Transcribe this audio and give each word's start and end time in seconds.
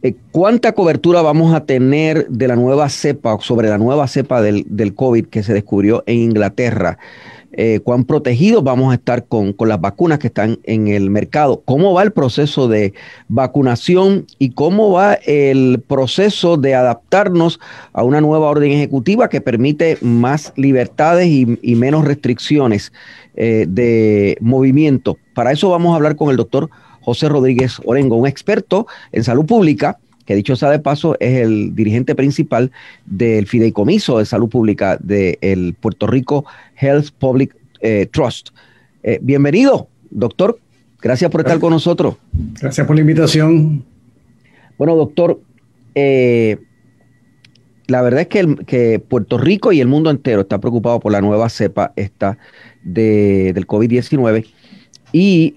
Eh, 0.00 0.14
¿Cuánta 0.30 0.72
cobertura 0.72 1.22
vamos 1.22 1.52
a 1.52 1.64
tener 1.64 2.28
de 2.28 2.46
la 2.46 2.54
nueva 2.54 2.88
cepa, 2.88 3.36
sobre 3.40 3.68
la 3.68 3.78
nueva 3.78 4.06
cepa 4.06 4.40
del, 4.40 4.94
COVID 4.94 5.26
que 5.26 5.42
se 5.42 5.52
descubrió 5.52 6.04
en 6.06 6.18
Inglaterra? 6.18 6.98
Eh, 7.50 7.80
¿Cuán 7.82 8.04
protegidos 8.04 8.62
vamos 8.62 8.92
a 8.92 8.94
estar 8.94 9.26
con, 9.26 9.56
las 9.58 9.80
vacunas 9.80 10.20
que 10.20 10.28
están 10.28 10.60
en 10.62 10.86
el 10.86 11.10
mercado? 11.10 11.62
¿Cómo 11.64 11.94
va 11.94 12.04
el 12.04 12.12
proceso 12.12 12.68
de 12.68 12.94
vacunación 13.26 14.26
y 14.38 14.50
cómo 14.50 14.92
va 14.92 15.14
el 15.14 15.82
proceso 15.84 16.56
de 16.56 16.76
adaptarnos 16.76 17.58
a 17.92 18.04
una 18.04 18.20
nueva 18.20 18.48
orden 18.48 18.70
ejecutiva 18.70 19.28
que 19.28 19.40
permite 19.40 19.98
más 20.00 20.52
libertades 20.54 21.26
y, 21.26 21.74
menos 21.74 22.04
restricciones 22.04 22.92
eh, 23.34 23.66
de 23.68 24.36
movimiento? 24.40 25.16
Para 25.34 25.50
eso 25.50 25.70
vamos 25.70 25.92
a 25.92 25.96
hablar 25.96 26.14
con 26.14 26.30
el 26.30 26.36
doctor 26.36 26.70
José 27.08 27.30
Rodríguez 27.30 27.80
Orengo, 27.86 28.16
un 28.16 28.26
experto 28.26 28.86
en 29.12 29.24
salud 29.24 29.46
pública, 29.46 29.96
que 30.26 30.34
dicho 30.34 30.56
sea 30.56 30.68
de 30.68 30.78
paso, 30.78 31.16
es 31.20 31.38
el 31.40 31.74
dirigente 31.74 32.14
principal 32.14 32.70
del 33.06 33.46
Fideicomiso 33.46 34.18
de 34.18 34.26
Salud 34.26 34.50
Pública 34.50 34.98
del 34.98 35.74
Puerto 35.80 36.06
Rico 36.06 36.44
Health 36.76 37.12
Public 37.18 37.56
eh, 37.80 38.06
Trust. 38.12 38.50
Eh, 39.02 39.20
bienvenido, 39.22 39.88
doctor. 40.10 40.58
Gracias 41.00 41.30
por 41.30 41.40
estar 41.40 41.58
con 41.58 41.70
nosotros. 41.70 42.16
Gracias 42.60 42.86
por 42.86 42.94
la 42.94 43.00
invitación. 43.00 43.82
Bueno, 44.76 44.94
doctor, 44.94 45.40
eh, 45.94 46.58
la 47.86 48.02
verdad 48.02 48.20
es 48.20 48.26
que, 48.26 48.54
que, 48.66 48.98
Puerto 48.98 49.38
Rico 49.38 49.72
y 49.72 49.80
el 49.80 49.88
mundo 49.88 50.10
entero 50.10 50.42
está 50.42 50.58
preocupado 50.58 51.00
por 51.00 51.10
la 51.10 51.22
nueva 51.22 51.48
cepa 51.48 51.94
esta 51.96 52.36
de, 52.82 53.52
del 53.54 53.66
COVID-19 53.66 54.44
y 55.14 55.54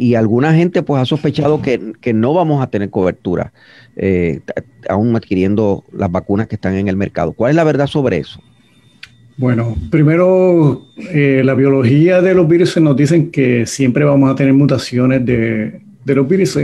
y 0.00 0.14
alguna 0.14 0.54
gente 0.54 0.82
pues 0.82 1.02
ha 1.02 1.04
sospechado 1.04 1.60
que, 1.60 2.14
no 2.14 2.32
vamos 2.32 2.62
a 2.62 2.68
tener 2.70 2.88
cobertura, 2.88 3.52
eh, 3.96 4.40
aún 4.88 5.14
adquiriendo 5.14 5.84
las 5.92 6.10
vacunas 6.10 6.48
que 6.48 6.54
están 6.54 6.74
en 6.76 6.88
el 6.88 6.96
mercado. 6.96 7.34
¿Cuál 7.34 7.50
es 7.50 7.56
la 7.56 7.64
verdad 7.64 7.86
sobre 7.86 8.16
eso? 8.16 8.40
Bueno, 9.36 9.76
primero, 9.90 10.86
eh, 11.12 11.42
la 11.44 11.52
biología 11.52 12.22
de 12.22 12.34
los 12.34 12.48
virus 12.48 12.78
nos 12.78 12.96
dicen 12.96 13.30
que 13.30 13.66
siempre 13.66 14.04
vamos 14.04 14.30
a 14.30 14.34
tener 14.34 14.54
mutaciones 14.54 15.22
de, 15.26 15.82
los 16.06 16.26
virus. 16.26 16.58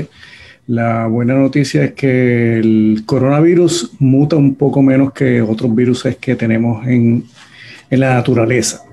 La 0.67 1.07
buena 1.07 1.35
noticia 1.35 1.85
es 1.85 1.93
que 1.93 2.57
el 2.59 3.03
coronavirus 3.05 3.97
muta 3.99 4.37
un 4.37 4.55
poco 4.55 4.81
menos 4.81 5.13
que 5.13 5.43
otros 5.43 5.75
virus 5.75 6.05
que 6.19 6.37
tenemos 6.37 6.87
en, 6.87 7.23
en 7.91 8.01
la 8.01 8.15
naturaleza. 8.15 8.86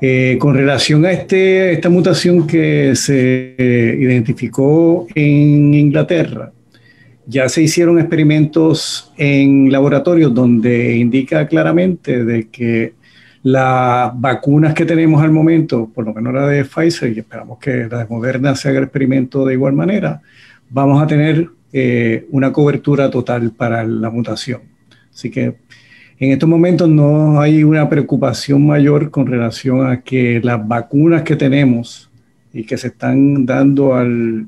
Eh, 0.00 0.36
con 0.38 0.54
relación 0.54 1.06
a 1.06 1.12
este, 1.12 1.72
esta 1.72 1.88
mutación 1.88 2.46
que 2.46 2.94
se 2.94 3.54
identificó 3.98 5.06
en 5.14 5.74
Inglaterra, 5.74 6.52
ya 7.26 7.48
se 7.48 7.62
hicieron 7.62 7.98
experimentos 7.98 9.12
en 9.16 9.70
laboratorios 9.72 10.32
donde 10.32 10.96
indica 10.96 11.46
claramente 11.48 12.24
de 12.24 12.48
que 12.48 12.94
las 13.42 14.10
vacunas 14.20 14.74
que 14.74 14.84
tenemos 14.84 15.22
al 15.22 15.30
momento, 15.30 15.90
por 15.94 16.04
lo 16.04 16.12
menos 16.12 16.34
la 16.34 16.46
de 16.46 16.64
Pfizer, 16.64 17.16
y 17.16 17.20
esperamos 17.20 17.58
que 17.58 17.86
la 17.88 17.98
de 17.98 18.06
Moderna 18.06 18.54
se 18.54 18.68
haga 18.68 18.78
el 18.78 18.84
experimento 18.84 19.44
de 19.44 19.54
igual 19.54 19.72
manera, 19.72 20.20
vamos 20.68 21.02
a 21.02 21.06
tener 21.06 21.48
eh, 21.72 22.26
una 22.30 22.52
cobertura 22.52 23.10
total 23.10 23.52
para 23.52 23.84
la 23.84 24.10
mutación. 24.10 24.62
Así 25.12 25.30
que 25.30 25.56
en 26.18 26.32
estos 26.32 26.48
momentos 26.48 26.88
no 26.88 27.40
hay 27.40 27.62
una 27.62 27.88
preocupación 27.88 28.66
mayor 28.66 29.10
con 29.10 29.26
relación 29.26 29.86
a 29.86 30.00
que 30.00 30.40
las 30.42 30.66
vacunas 30.66 31.22
que 31.22 31.36
tenemos 31.36 32.10
y 32.54 32.64
que 32.64 32.78
se 32.78 32.88
están 32.88 33.44
dando 33.44 33.94
al 33.94 34.46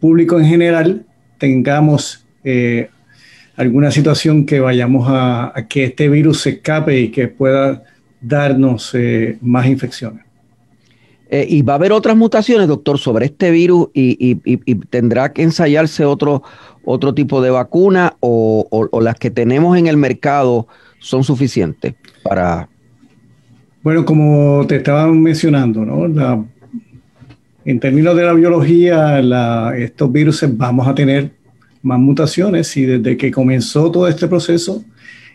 público 0.00 0.40
en 0.40 0.46
general 0.46 1.06
tengamos 1.38 2.26
eh, 2.42 2.88
alguna 3.54 3.92
situación 3.92 4.44
que 4.44 4.58
vayamos 4.58 5.06
a, 5.08 5.54
que 5.68 5.84
este 5.84 6.08
virus 6.08 6.40
se 6.40 6.50
escape 6.50 7.00
y 7.00 7.08
que 7.10 7.28
pueda 7.28 7.84
darnos 8.20 8.90
eh, 8.94 9.38
más 9.40 9.66
infecciones. 9.66 10.24
Eh, 11.30 11.46
¿Y 11.48 11.62
va 11.62 11.74
a 11.74 11.76
haber 11.76 11.92
otras 11.92 12.16
mutaciones, 12.16 12.66
doctor, 12.66 12.98
sobre 12.98 13.26
este 13.26 13.52
virus 13.52 13.88
y, 13.94 14.34
tendrá 14.90 15.32
que 15.32 15.42
ensayarse 15.42 16.04
otro, 16.04 16.42
otro 16.84 17.14
tipo 17.14 17.40
de 17.40 17.50
vacuna 17.50 18.16
o 18.20 19.00
las 19.00 19.14
que 19.14 19.30
tenemos 19.30 19.78
en 19.78 19.86
el 19.86 19.96
mercado? 19.96 20.66
Son 21.04 21.22
suficientes 21.22 21.94
para... 22.22 22.66
Bueno, 23.82 24.06
como 24.06 24.64
te 24.66 24.76
estaba 24.76 25.06
mencionando, 25.08 25.84
¿no? 25.84 26.48
en 27.66 27.78
términos 27.78 28.16
de 28.16 28.24
la 28.24 28.32
biología, 28.32 29.20
estos 29.76 30.10
virus 30.10 30.44
vamos 30.56 30.88
a 30.88 30.94
tener 30.94 31.30
más 31.82 31.98
mutaciones 31.98 32.74
y 32.78 32.86
desde 32.86 33.18
que 33.18 33.30
comenzó 33.30 33.90
todo 33.90 34.08
este 34.08 34.26
proceso, 34.28 34.82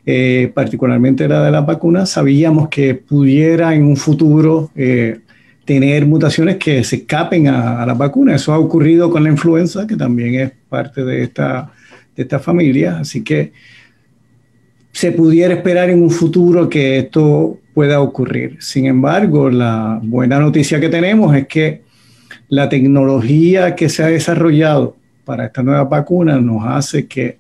eh, 0.08 0.52
particularmente 0.56 1.28
la 1.28 1.44
de 1.44 1.52
las 1.52 1.66
vacunas, 1.66 2.10
sabíamos 2.10 2.70
que 2.70 2.96
pudiera 2.96 3.76
en 3.76 3.84
un 3.84 3.96
futuro 3.96 4.72
eh, 4.76 5.20
tener 5.66 6.08
mutaciones 6.08 6.58
que 6.58 6.84
se 6.84 6.96
escapen 6.98 7.48
a, 7.48 7.84
a, 7.84 7.86
las 7.86 7.98
vacunas. 7.98 8.42
Eso 8.42 8.54
ha 8.54 8.58
ocurrido 8.58 9.12
con 9.12 9.24
la 9.24 9.30
influenza, 9.30 9.86
que 9.86 9.96
también 9.96 10.34
es 10.34 10.52
parte 10.68 11.06
de 11.06 11.22
esta, 11.22 11.72
de 12.16 12.24
esta 12.24 12.40
familia. 12.40 12.98
Así 13.00 13.24
que 13.24 13.54
se 14.92 15.12
pudiera 15.12 15.54
esperar 15.54 15.90
en 15.90 16.02
un 16.02 16.10
futuro 16.10 16.68
que 16.70 16.98
esto 17.00 17.60
pueda 17.74 18.02
ocurrir. 18.02 18.58
Sin 18.60 18.86
embargo, 18.86 19.50
la 19.50 20.00
buena 20.04 20.40
noticia 20.40 20.80
que 20.80 20.90
tenemos 20.90 21.36
es 21.36 21.48
que 21.48 21.84
la 22.50 22.68
tecnología 22.68 23.76
que 23.76 23.90
se 23.90 24.04
ha 24.04 24.08
desarrollado 24.08 24.98
para 25.24 25.46
esta 25.46 25.64
nueva 25.64 25.84
vacuna 25.84 26.42
nos 26.42 26.66
hace 26.66 27.08
que 27.08 27.38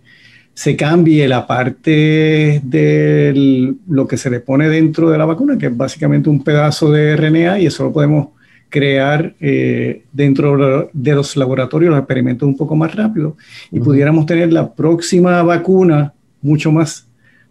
se 0.53 0.75
cambie 0.75 1.27
la 1.27 1.47
parte 1.47 2.61
de 2.63 3.73
lo 3.88 4.07
que 4.07 4.17
se 4.17 4.29
le 4.29 4.41
pone 4.41 4.69
dentro 4.69 5.09
de 5.09 5.17
la 5.17 5.25
vacuna, 5.25 5.57
que 5.57 5.67
es 5.67 5.75
básicamente 5.75 6.29
un 6.29 6.43
pedazo 6.43 6.91
de 6.91 7.15
RNA, 7.15 7.59
y 7.59 7.65
eso 7.65 7.85
lo 7.85 7.93
podemos 7.93 8.27
crear 8.67 9.33
eh, 9.39 10.03
dentro 10.11 10.89
de 10.93 11.15
los 11.15 11.35
laboratorios, 11.35 11.91
los 11.91 11.99
experimentos 11.99 12.47
un 12.47 12.57
poco 12.57 12.75
más 12.75 12.93
rápido, 12.93 13.38
y 13.71 13.79
pudiéramos 13.79 14.25
tener 14.25 14.53
la 14.53 14.73
próxima 14.73 15.41
vacuna 15.43 16.13
mucho 16.41 16.71
más 16.71 17.08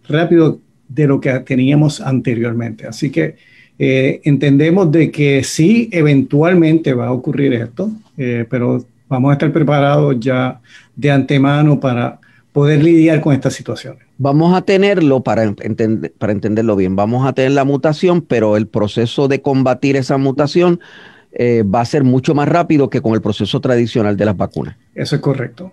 rápido 0.09 0.59
de 0.87 1.07
lo 1.07 1.21
que 1.21 1.31
teníamos 1.39 2.01
anteriormente. 2.01 2.87
Así 2.87 3.11
que 3.11 3.35
eh, 3.77 4.19
entendemos 4.23 4.91
de 4.91 5.09
que 5.11 5.43
sí, 5.43 5.89
eventualmente 5.91 6.93
va 6.93 7.07
a 7.07 7.11
ocurrir 7.11 7.53
esto, 7.53 7.89
eh, 8.17 8.45
pero 8.49 8.85
vamos 9.07 9.29
a 9.29 9.33
estar 9.33 9.51
preparados 9.53 10.19
ya 10.19 10.59
de 10.95 11.11
antemano 11.11 11.79
para 11.79 12.19
poder 12.51 12.83
lidiar 12.83 13.21
con 13.21 13.33
estas 13.33 13.53
situaciones. 13.53 14.03
Vamos 14.17 14.53
a 14.53 14.63
tenerlo, 14.63 15.21
para, 15.21 15.43
entender, 15.43 16.11
para 16.17 16.33
entenderlo 16.33 16.75
bien, 16.75 16.95
vamos 16.95 17.25
a 17.25 17.31
tener 17.31 17.51
la 17.51 17.63
mutación, 17.63 18.21
pero 18.21 18.57
el 18.57 18.67
proceso 18.67 19.29
de 19.29 19.41
combatir 19.41 19.95
esa 19.95 20.17
mutación 20.17 20.81
eh, 21.31 21.63
va 21.63 21.81
a 21.81 21.85
ser 21.85 22.03
mucho 22.03 22.35
más 22.35 22.49
rápido 22.49 22.89
que 22.89 23.01
con 23.01 23.13
el 23.13 23.21
proceso 23.21 23.61
tradicional 23.61 24.17
de 24.17 24.25
las 24.25 24.35
vacunas. 24.35 24.75
Eso 24.93 25.15
es 25.15 25.21
correcto. 25.21 25.71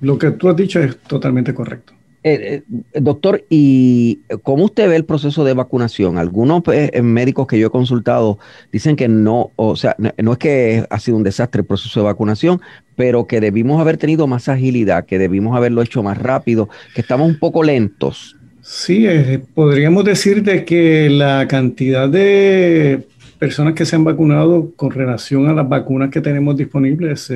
Lo 0.00 0.18
que 0.18 0.32
tú 0.32 0.48
has 0.48 0.56
dicho 0.56 0.80
es 0.80 0.98
totalmente 0.98 1.54
correcto. 1.54 1.92
Eh, 2.24 2.62
eh, 2.94 3.00
doctor, 3.00 3.44
¿y 3.48 4.20
cómo 4.42 4.64
usted 4.64 4.88
ve 4.88 4.96
el 4.96 5.04
proceso 5.04 5.44
de 5.44 5.54
vacunación? 5.54 6.18
Algunos 6.18 6.62
eh, 6.72 7.00
médicos 7.00 7.46
que 7.46 7.58
yo 7.58 7.68
he 7.68 7.70
consultado 7.70 8.38
dicen 8.72 8.96
que 8.96 9.08
no, 9.08 9.52
o 9.54 9.76
sea, 9.76 9.94
no 9.98 10.32
es 10.32 10.38
que 10.38 10.84
ha 10.90 10.98
sido 10.98 11.16
un 11.16 11.22
desastre 11.22 11.60
el 11.60 11.66
proceso 11.66 12.00
de 12.00 12.06
vacunación, 12.06 12.60
pero 12.96 13.26
que 13.26 13.40
debimos 13.40 13.80
haber 13.80 13.98
tenido 13.98 14.26
más 14.26 14.48
agilidad, 14.48 15.06
que 15.06 15.18
debimos 15.18 15.56
haberlo 15.56 15.80
hecho 15.80 16.02
más 16.02 16.18
rápido, 16.18 16.68
que 16.94 17.00
estamos 17.00 17.28
un 17.28 17.38
poco 17.38 17.62
lentos. 17.62 18.36
Sí, 18.62 19.06
podríamos 19.54 20.04
decir 20.04 20.42
de 20.42 20.64
que 20.64 21.08
la 21.08 21.46
cantidad 21.48 22.08
de 22.08 23.06
personas 23.38 23.74
que 23.74 23.86
se 23.86 23.96
han 23.96 24.04
vacunado 24.04 24.72
con 24.74 24.90
relación 24.90 25.48
a 25.48 25.54
las 25.54 25.68
vacunas 25.68 26.10
que 26.10 26.20
tenemos 26.20 26.56
disponibles 26.56 27.32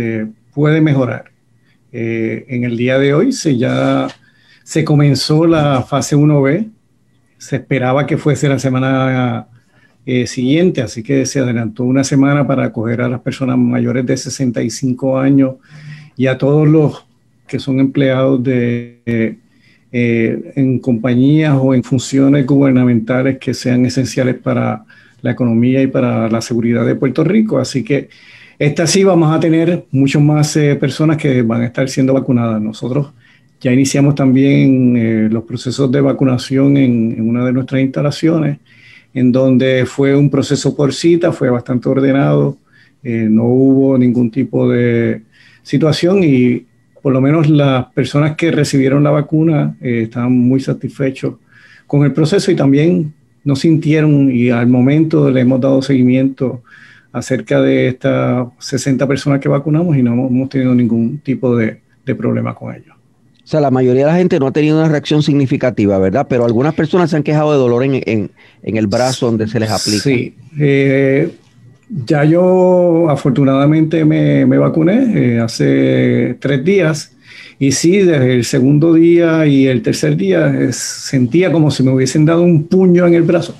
puede 0.52 0.80
mejorar. 0.80 1.30
en 1.92 2.64
el 2.64 2.76
día 2.76 2.98
de 2.98 3.14
hoy 3.14 3.32
se 3.32 3.56
ya 3.56 4.08
se 4.64 4.84
comenzó 4.84 5.46
la 5.46 5.82
fase 5.82 6.16
1B, 6.16 6.70
se 7.38 7.56
esperaba 7.56 8.06
que 8.06 8.16
fuese 8.16 8.48
la 8.48 8.58
semana 8.58 9.46
eh, 10.06 10.26
siguiente, 10.26 10.82
así 10.82 11.02
que 11.02 11.26
se 11.26 11.40
adelantó 11.40 11.84
una 11.84 12.04
semana 12.04 12.46
para 12.46 12.64
acoger 12.64 13.02
a 13.02 13.08
las 13.08 13.20
personas 13.20 13.58
mayores 13.58 14.04
de 14.06 14.16
65 14.16 15.18
años 15.18 15.54
y 16.16 16.26
a 16.26 16.38
todos 16.38 16.66
los 16.68 17.06
que 17.46 17.58
son 17.58 17.80
empleados 17.80 18.42
de, 18.42 19.00
eh, 19.92 20.52
en 20.56 20.78
compañías 20.78 21.54
o 21.60 21.74
en 21.74 21.84
funciones 21.84 22.46
gubernamentales 22.46 23.38
que 23.38 23.54
sean 23.54 23.84
esenciales 23.84 24.36
para 24.36 24.84
la 25.20 25.30
economía 25.30 25.82
y 25.82 25.86
para 25.86 26.28
la 26.28 26.40
seguridad 26.40 26.86
de 26.86 26.94
Puerto 26.94 27.22
Rico. 27.24 27.58
Así 27.58 27.84
que 27.84 28.08
esta 28.58 28.86
sí 28.86 29.04
vamos 29.04 29.34
a 29.34 29.38
tener 29.38 29.84
muchas 29.90 30.22
más 30.22 30.56
eh, 30.56 30.76
personas 30.76 31.16
que 31.16 31.42
van 31.42 31.62
a 31.62 31.66
estar 31.66 31.88
siendo 31.88 32.14
vacunadas. 32.14 32.60
Nosotros 32.60 33.12
ya 33.62 33.72
iniciamos 33.72 34.14
también 34.14 34.96
eh, 34.96 35.28
los 35.30 35.44
procesos 35.44 35.90
de 35.90 36.00
vacunación 36.00 36.76
en, 36.76 37.26
una 37.26 37.44
de 37.46 37.52
nuestras 37.52 37.80
instalaciones, 37.80 38.58
en 39.14 39.32
donde 39.32 39.86
fue 39.86 40.14
un 40.14 40.28
proceso 40.28 40.76
por 40.76 40.92
cita, 40.92 41.32
fue 41.32 41.48
bastante 41.48 41.88
ordenado, 41.88 42.58
eh, 43.02 43.26
no 43.30 43.44
hubo 43.44 43.96
ningún 43.96 44.30
tipo 44.30 44.68
de 44.68 45.22
situación 45.62 46.24
y 46.24 46.66
por 47.00 47.12
lo 47.12 47.20
menos 47.20 47.48
las 47.48 47.86
personas 47.92 48.36
que 48.36 48.50
recibieron 48.50 49.02
la 49.02 49.10
vacuna 49.10 49.76
estaban 49.80 50.32
muy 50.32 50.60
satisfechos 50.60 51.34
con 51.86 52.04
el 52.04 52.12
proceso 52.12 52.50
y 52.50 52.56
también 52.56 53.12
no 53.44 53.56
sintieron 53.56 54.30
y 54.30 54.50
al 54.50 54.66
momento 54.66 55.30
le 55.30 55.40
hemos 55.40 55.60
dado 55.60 55.82
seguimiento 55.82 56.62
acerca 57.12 57.60
de 57.60 57.88
estas 57.88 58.48
60 58.58 59.06
personas 59.06 59.40
que 59.40 59.48
vacunamos 59.48 59.96
y 59.96 60.02
no 60.02 60.12
hemos, 60.12 60.48
tenido 60.48 60.74
ningún 60.74 61.18
tipo 61.18 61.56
de, 61.56 61.80
problema 62.16 62.54
con 62.54 62.74
ellos. 62.74 62.96
O 63.44 63.46
sea, 63.46 63.60
la 63.60 63.70
mayoría 63.70 64.06
de 64.06 64.12
la 64.12 64.18
gente 64.18 64.38
no 64.38 64.46
ha 64.46 64.52
tenido 64.52 64.78
una 64.78 64.88
reacción 64.88 65.22
significativa, 65.22 65.98
¿verdad? 65.98 66.26
Pero 66.28 66.44
algunas 66.44 66.74
personas 66.74 67.10
se 67.10 67.16
han 67.16 67.24
quejado 67.24 67.52
de 67.52 67.58
dolor 67.58 67.82
en, 67.82 68.30
el 68.62 68.86
brazo 68.86 69.26
donde 69.26 69.48
se 69.48 69.58
les 69.58 69.70
aplica. 69.70 70.02
Sí. 70.02 70.34
Eh, 70.60 71.28
ya 72.06 72.24
yo 72.24 73.10
afortunadamente 73.10 74.04
me, 74.04 74.44
vacuné 74.44 75.34
eh, 75.34 75.40
hace 75.40 76.36
tres 76.40 76.64
días 76.64 77.16
y 77.58 77.72
sí, 77.72 77.98
desde 77.98 78.34
el 78.34 78.44
segundo 78.44 78.94
día 78.94 79.46
y 79.46 79.66
el 79.66 79.82
tercer 79.82 80.16
día 80.16 80.72
sentía 80.72 81.52
como 81.52 81.70
si 81.70 81.82
me 81.82 81.92
hubiesen 81.92 82.24
dado 82.24 82.42
un 82.42 82.64
puño 82.64 83.06
en 83.06 83.14
el 83.14 83.22
brazo, 83.22 83.54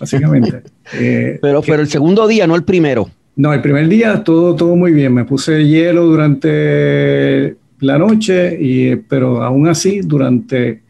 básicamente. 0.00 0.62
Eh, 0.98 1.38
pero, 1.42 1.60
pero 1.60 1.82
el 1.82 1.88
segundo 1.90 2.26
día, 2.26 2.46
no 2.46 2.56
el 2.56 2.64
primero. 2.64 3.10
No, 3.36 3.52
el 3.52 3.60
primer 3.60 3.88
día 3.88 4.24
todo, 4.24 4.54
todo 4.54 4.74
muy 4.74 4.90
bien. 4.90 5.12
Me 5.12 5.26
puse 5.26 5.66
hielo 5.66 6.06
durante 6.06 7.56
la 7.80 7.98
noche, 7.98 8.56
y, 8.60 8.96
pero 8.96 9.42
aún 9.42 9.68
así, 9.68 10.00
durante 10.00 10.82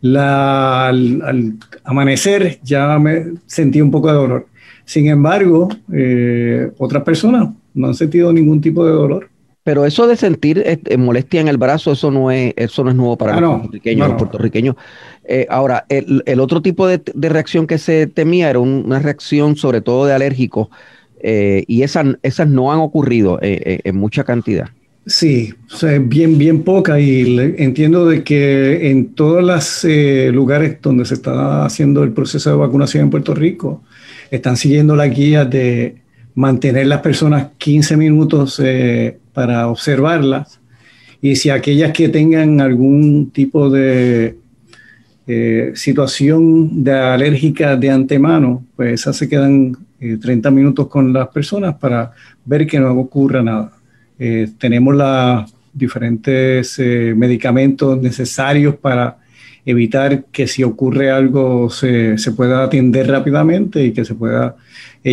la, 0.00 0.88
al, 0.88 1.54
amanecer 1.84 2.60
ya 2.62 2.98
me 2.98 3.34
sentí 3.46 3.80
un 3.80 3.90
poco 3.90 4.08
de 4.08 4.14
dolor. 4.14 4.46
Sin 4.84 5.08
embargo, 5.08 5.68
eh, 5.92 6.70
otras 6.78 7.02
personas 7.02 7.50
no 7.74 7.88
han 7.88 7.94
sentido 7.94 8.32
ningún 8.32 8.60
tipo 8.60 8.86
de 8.86 8.92
dolor. 8.92 9.28
Pero 9.62 9.84
eso 9.84 10.06
de 10.06 10.16
sentir 10.16 10.62
este, 10.64 10.96
molestia 10.96 11.42
en 11.42 11.48
el 11.48 11.58
brazo, 11.58 11.92
eso 11.92 12.10
no 12.10 12.30
es, 12.30 12.54
eso 12.56 12.84
no 12.84 12.90
es 12.90 12.96
nuevo 12.96 13.18
para 13.18 13.36
ah, 13.36 13.40
los, 13.40 13.58
puertorriqueños, 13.58 14.08
los 14.08 14.16
puertorriqueños. 14.16 14.76
Eh, 15.24 15.46
ahora, 15.50 15.84
el, 15.90 16.40
otro 16.40 16.62
tipo 16.62 16.86
de, 16.86 17.02
reacción 17.14 17.66
que 17.66 17.76
se 17.76 18.06
temía 18.06 18.48
era 18.48 18.60
una 18.60 18.98
reacción 18.98 19.56
sobre 19.56 19.82
todo 19.82 20.06
de 20.06 20.14
alérgicos 20.14 20.68
eh, 21.20 21.64
y 21.66 21.82
esas, 21.82 22.06
esas 22.22 22.48
no 22.48 22.72
han 22.72 22.78
ocurrido 22.78 23.38
en 23.42 23.94
mucha 23.94 24.24
cantidad. 24.24 24.70
Sí, 25.08 25.54
bien, 26.02 26.38
bien 26.38 26.62
poca 26.62 27.00
y 27.00 27.38
entiendo 27.58 28.06
de 28.06 28.22
que 28.22 28.90
en 28.90 29.14
todos 29.14 29.42
los 29.42 29.86
lugares 30.34 30.78
donde 30.82 31.04
se 31.06 31.14
está 31.14 31.64
haciendo 31.64 32.04
el 32.04 32.12
proceso 32.12 32.50
de 32.50 32.56
vacunación 32.56 33.04
en 33.04 33.10
Puerto 33.10 33.34
Rico, 33.34 33.82
están 34.30 34.56
siguiendo 34.56 34.94
la 34.94 35.08
guía 35.08 35.44
de 35.44 35.96
mantener 36.34 36.86
las 36.86 37.00
personas 37.00 37.48
15 37.58 37.96
minutos 37.96 38.62
para 39.32 39.66
observarlas 39.68 40.60
y 41.20 41.36
si 41.36 41.50
aquellas 41.50 41.92
que 41.92 42.08
tengan 42.08 42.60
algún 42.60 43.30
tipo 43.30 43.68
de 43.70 44.36
eh, 45.26 45.72
situación 45.74 46.84
de 46.84 46.92
alérgica 46.92 47.76
de 47.76 47.90
antemano, 47.90 48.64
pues 48.76 49.00
esas 49.00 49.16
se 49.16 49.28
quedan 49.28 49.76
30 49.98 50.48
eh, 50.48 50.52
minutos 50.52 50.86
con 50.88 51.12
las 51.12 51.28
personas 51.28 51.74
para 51.74 52.12
ver 52.44 52.66
que 52.66 52.78
no 52.78 52.92
ocurra 52.92 53.42
nada. 53.42 53.72
Eh, 54.18 54.48
tenemos 54.58 54.94
los 54.94 55.52
diferentes 55.72 56.78
medicamentos 57.14 58.00
necesarios 58.00 58.74
para 58.76 59.18
evitar 59.64 60.24
que 60.32 60.46
si 60.46 60.64
ocurre 60.64 61.10
algo 61.10 61.70
se, 61.70 62.18
se 62.18 62.32
pueda 62.32 62.64
atender 62.64 63.06
rápidamente 63.08 63.84
y 63.84 63.92
que 63.92 64.04
se 64.04 64.14
pueda 64.14 64.56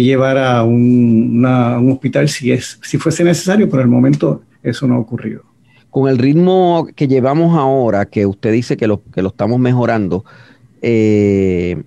llevar 0.02 0.38
a 0.38 0.64
un, 0.64 1.46
hospital 1.92 2.30
si, 2.30 2.52
es, 2.52 2.80
si 2.82 2.98
fuese 2.98 3.24
necesario, 3.24 3.70
pero 3.70 3.82
el 3.82 3.88
momento 3.88 4.42
eso 4.64 4.88
no 4.88 4.96
ha 4.96 5.00
ocurrido. 5.00 5.44
Con 5.90 6.10
el 6.10 6.18
ritmo 6.18 6.88
que 6.96 7.08
llevamos 7.08 7.58
ahora, 7.58 8.06
que 8.06 8.26
usted 8.26 8.52
dice 8.52 8.76
que 8.76 8.88
lo, 8.88 9.02
que 9.04 9.22
lo 9.22 9.30
estamos 9.30 9.60
mejorando, 9.60 10.26
eh, 10.82 11.84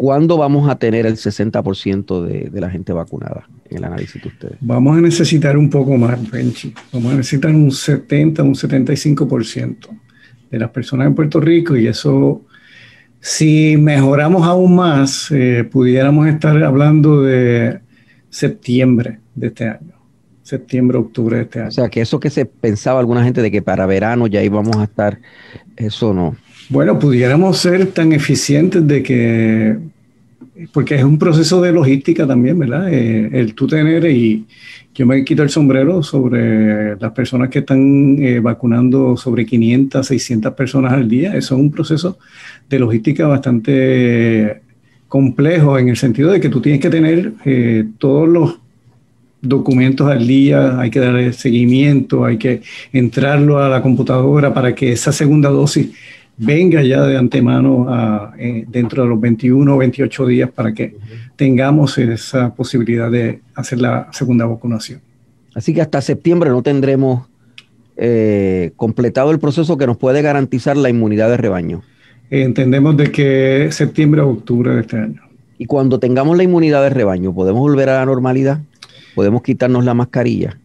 ¿cuándo 0.00 0.38
vamos 0.38 0.66
a 0.70 0.76
tener 0.76 1.04
el 1.04 1.16
60% 1.16 2.24
de, 2.24 2.48
de, 2.48 2.60
la 2.62 2.70
gente 2.70 2.90
vacunada 2.90 3.46
en 3.68 3.76
el 3.76 3.84
análisis 3.84 4.22
de 4.22 4.28
ustedes? 4.28 4.56
Vamos 4.62 4.96
a 4.96 5.00
necesitar 5.02 5.58
un 5.58 5.68
poco 5.68 5.94
más, 5.98 6.18
Benchi. 6.30 6.72
Vamos 6.90 7.12
a 7.12 7.16
necesitar 7.18 7.50
un 7.50 7.70
70, 7.70 8.42
un 8.42 8.54
75% 8.54 9.76
de 10.50 10.58
las 10.58 10.70
personas 10.70 11.06
en 11.06 11.14
Puerto 11.14 11.38
Rico 11.38 11.76
y 11.76 11.86
eso 11.86 12.46
si 13.20 13.76
mejoramos 13.76 14.46
aún 14.46 14.74
más, 14.74 15.30
eh, 15.32 15.68
pudiéramos 15.70 16.26
estar 16.28 16.56
hablando 16.64 17.20
de 17.20 17.80
septiembre 18.30 19.18
de 19.34 19.48
este 19.48 19.68
año, 19.68 19.92
septiembre, 20.42 20.96
octubre 20.96 21.36
de 21.36 21.42
este 21.42 21.58
año. 21.58 21.68
O 21.68 21.72
sea, 21.72 21.90
que 21.90 22.00
eso 22.00 22.18
que 22.20 22.30
se 22.30 22.46
pensaba 22.46 23.00
alguna 23.00 23.22
gente 23.22 23.42
de 23.42 23.50
que 23.50 23.60
para 23.60 23.84
verano 23.84 24.28
ya 24.28 24.42
íbamos 24.42 24.78
a 24.78 24.84
estar, 24.84 25.18
eso 25.76 26.14
no. 26.14 26.36
Bueno, 26.70 27.00
pudiéramos 27.00 27.58
ser 27.58 27.86
tan 27.88 28.12
eficientes 28.12 28.86
de 28.86 29.02
que, 29.02 29.76
porque 30.72 30.94
es 30.94 31.02
un 31.02 31.18
proceso 31.18 31.60
de 31.60 31.72
logística 31.72 32.28
también, 32.28 32.60
¿verdad? 32.60 32.88
Eh, 32.92 33.28
el 33.32 33.54
tú 33.54 33.66
tener 33.66 34.04
y 34.08 34.46
yo 34.94 35.04
me 35.04 35.24
quito 35.24 35.42
el 35.42 35.50
sombrero 35.50 36.04
sobre 36.04 36.94
las 36.94 37.10
personas 37.10 37.48
que 37.48 37.58
están 37.58 38.22
eh, 38.22 38.38
vacunando 38.38 39.16
sobre 39.16 39.44
500, 39.46 40.06
600 40.06 40.54
personas 40.54 40.92
al 40.92 41.08
día. 41.08 41.34
Eso 41.34 41.56
es 41.56 41.60
un 41.60 41.72
proceso 41.72 42.18
de 42.68 42.78
logística 42.78 43.26
bastante 43.26 44.60
complejo 45.08 45.76
en 45.76 45.88
el 45.88 45.96
sentido 45.96 46.30
de 46.30 46.38
que 46.38 46.50
tú 46.50 46.60
tienes 46.60 46.80
que 46.80 46.90
tener 46.90 47.32
eh, 47.44 47.84
todos 47.98 48.28
los 48.28 48.60
documentos 49.42 50.08
al 50.08 50.24
día, 50.24 50.78
hay 50.78 50.90
que 50.90 51.00
darle 51.00 51.32
seguimiento, 51.32 52.24
hay 52.24 52.38
que 52.38 52.62
entrarlo 52.92 53.58
a 53.58 53.68
la 53.68 53.82
computadora 53.82 54.54
para 54.54 54.72
que 54.72 54.92
esa 54.92 55.10
segunda 55.10 55.48
dosis 55.48 55.90
venga 56.40 56.82
ya 56.82 57.02
de 57.02 57.16
antemano 57.16 57.86
a, 57.88 58.34
eh, 58.38 58.64
dentro 58.68 59.02
de 59.02 59.08
los 59.08 59.20
21 59.20 59.74
o 59.74 59.78
28 59.78 60.26
días 60.26 60.50
para 60.50 60.72
que 60.74 60.96
tengamos 61.36 61.96
esa 61.98 62.54
posibilidad 62.54 63.10
de 63.10 63.40
hacer 63.54 63.80
la 63.80 64.08
segunda 64.12 64.46
vacunación. 64.46 65.00
Así 65.54 65.74
que 65.74 65.80
hasta 65.80 66.00
septiembre 66.00 66.50
no 66.50 66.62
tendremos 66.62 67.28
eh, 67.96 68.72
completado 68.76 69.30
el 69.30 69.38
proceso 69.38 69.76
que 69.76 69.86
nos 69.86 69.96
puede 69.96 70.22
garantizar 70.22 70.76
la 70.76 70.88
inmunidad 70.88 71.28
de 71.28 71.36
rebaño 71.36 71.82
entendemos 72.30 72.96
de 72.96 73.10
que 73.10 73.68
septiembre 73.72 74.20
o 74.20 74.30
octubre 74.30 74.74
de 74.74 74.80
este 74.80 74.96
año. 74.96 75.22
Y 75.58 75.66
cuando 75.66 75.98
tengamos 75.98 76.36
la 76.36 76.44
inmunidad 76.44 76.82
de 76.82 76.90
rebaño, 76.90 77.34
¿podemos 77.34 77.60
volver 77.60 77.90
a 77.90 77.98
la 77.98 78.06
normalidad? 78.06 78.60
¿Podemos 79.14 79.42
quitarnos 79.42 79.84
la 79.84 79.94
mascarilla? 79.94 80.58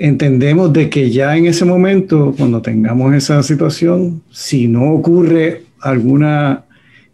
Entendemos 0.00 0.72
de 0.72 0.88
que 0.88 1.10
ya 1.10 1.36
en 1.36 1.46
ese 1.46 1.64
momento, 1.64 2.32
cuando 2.38 2.62
tengamos 2.62 3.14
esa 3.14 3.42
situación, 3.42 4.22
si 4.30 4.68
no 4.68 4.92
ocurre 4.92 5.62
alguna 5.80 6.64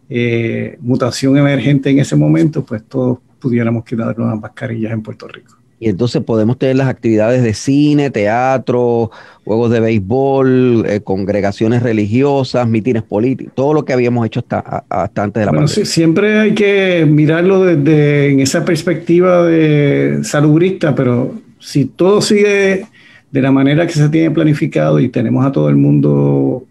eh, 0.07 0.77
mutación 0.81 1.35
emergente 1.35 1.89
en 1.89 1.97
ese 1.97 2.15
momento, 2.15 2.63
pues 2.63 2.83
todos 2.87 3.17
pudiéramos 3.39 3.85
quitarnos 3.85 4.29
las 4.29 4.39
mascarillas 4.39 4.93
en 4.93 5.01
Puerto 5.01 5.27
Rico. 5.27 5.55
Y 5.79 5.89
entonces 5.89 6.23
podemos 6.23 6.57
tener 6.57 6.75
las 6.75 6.87
actividades 6.87 7.43
de 7.43 7.53
cine, 7.53 8.11
teatro, 8.11 9.09
juegos 9.43 9.71
de 9.71 9.79
béisbol, 9.79 10.85
eh, 10.87 11.01
congregaciones 11.01 11.83
religiosas, 11.83 12.67
mítines 12.67 13.03
políticos, 13.03 13.53
todo 13.55 13.73
lo 13.73 13.83
que 13.83 13.93
habíamos 13.93 14.25
hecho 14.25 14.39
hasta, 14.41 14.85
hasta 14.87 15.23
antes 15.23 15.41
de 15.41 15.45
la 15.45 15.51
bueno, 15.51 15.65
pandemia. 15.65 15.85
siempre 15.85 16.39
hay 16.39 16.53
que 16.53 17.05
mirarlo 17.09 17.63
desde 17.65 18.31
en 18.31 18.39
esa 18.39 18.63
perspectiva 18.63 19.43
de 19.43 20.19
salubrista, 20.23 20.95
pero 20.95 21.33
si 21.65 21.85
todo 21.85 22.21
sigue 22.21 22.85
de 23.31 23.41
la 23.41 23.51
manera 23.51 23.87
que 23.87 23.93
se 23.93 24.09
tiene 24.09 24.31
planificado 24.31 24.99
y 24.99 25.09
tenemos 25.09 25.45
a 25.45 25.51
todo 25.51 25.69
el 25.69 25.75
mundo 25.75 26.65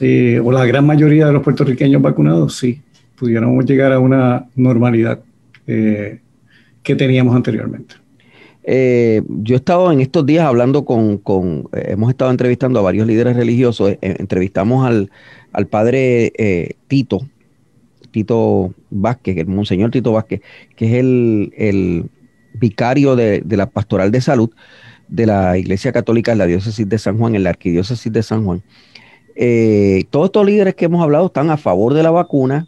eh, 0.00 0.40
o 0.42 0.52
la 0.52 0.64
gran 0.64 0.86
mayoría 0.86 1.26
de 1.26 1.32
los 1.32 1.42
puertorriqueños 1.42 2.00
vacunados, 2.00 2.56
sí, 2.56 2.80
pudiéramos 3.16 3.64
llegar 3.64 3.92
a 3.92 3.98
una 3.98 4.46
normalidad. 4.54 5.20
Eh, 5.68 6.20
que 6.82 6.96
teníamos 6.96 7.36
anteriormente. 7.36 7.96
Eh, 8.64 9.20
yo 9.28 9.54
he 9.54 9.58
estado 9.58 9.92
en 9.92 10.00
estos 10.00 10.24
días 10.24 10.46
hablando 10.46 10.86
con, 10.86 11.20
eh, 11.74 11.88
hemos 11.88 12.08
estado 12.08 12.30
entrevistando 12.30 12.78
a 12.78 12.82
varios 12.82 13.06
líderes 13.06 13.36
religiosos, 13.36 13.98
entrevistamos 14.00 14.86
al, 14.86 15.10
padre 15.66 16.32
Tito, 16.86 17.20
Tito 18.10 18.72
Vázquez, 18.88 19.36
el 19.36 19.48
monseñor 19.48 19.90
Tito 19.90 20.12
Vázquez, 20.12 20.40
que 20.74 20.86
es 20.86 20.92
el, 20.94 22.06
vicario 22.58 23.16
de, 23.16 23.42
la 23.48 23.70
pastoral 23.70 24.10
de 24.10 24.20
salud, 24.20 24.50
de 25.08 25.26
la 25.26 25.56
Iglesia 25.56 25.92
Católica 25.92 26.32
en 26.32 26.38
la 26.38 26.46
diócesis 26.46 26.88
de 26.88 26.98
San 26.98 27.18
Juan, 27.18 27.34
en 27.34 27.44
la 27.44 27.50
arquidiócesis 27.50 28.12
de 28.12 28.22
San 28.22 28.44
Juan, 28.44 28.62
eh, 29.36 30.04
todos 30.10 30.26
estos 30.26 30.44
líderes 30.44 30.74
que 30.74 30.86
hemos 30.86 31.02
hablado 31.02 31.26
están 31.26 31.50
a 31.50 31.56
favor 31.56 31.94
de 31.94 32.02
la 32.02 32.10
vacuna 32.10 32.66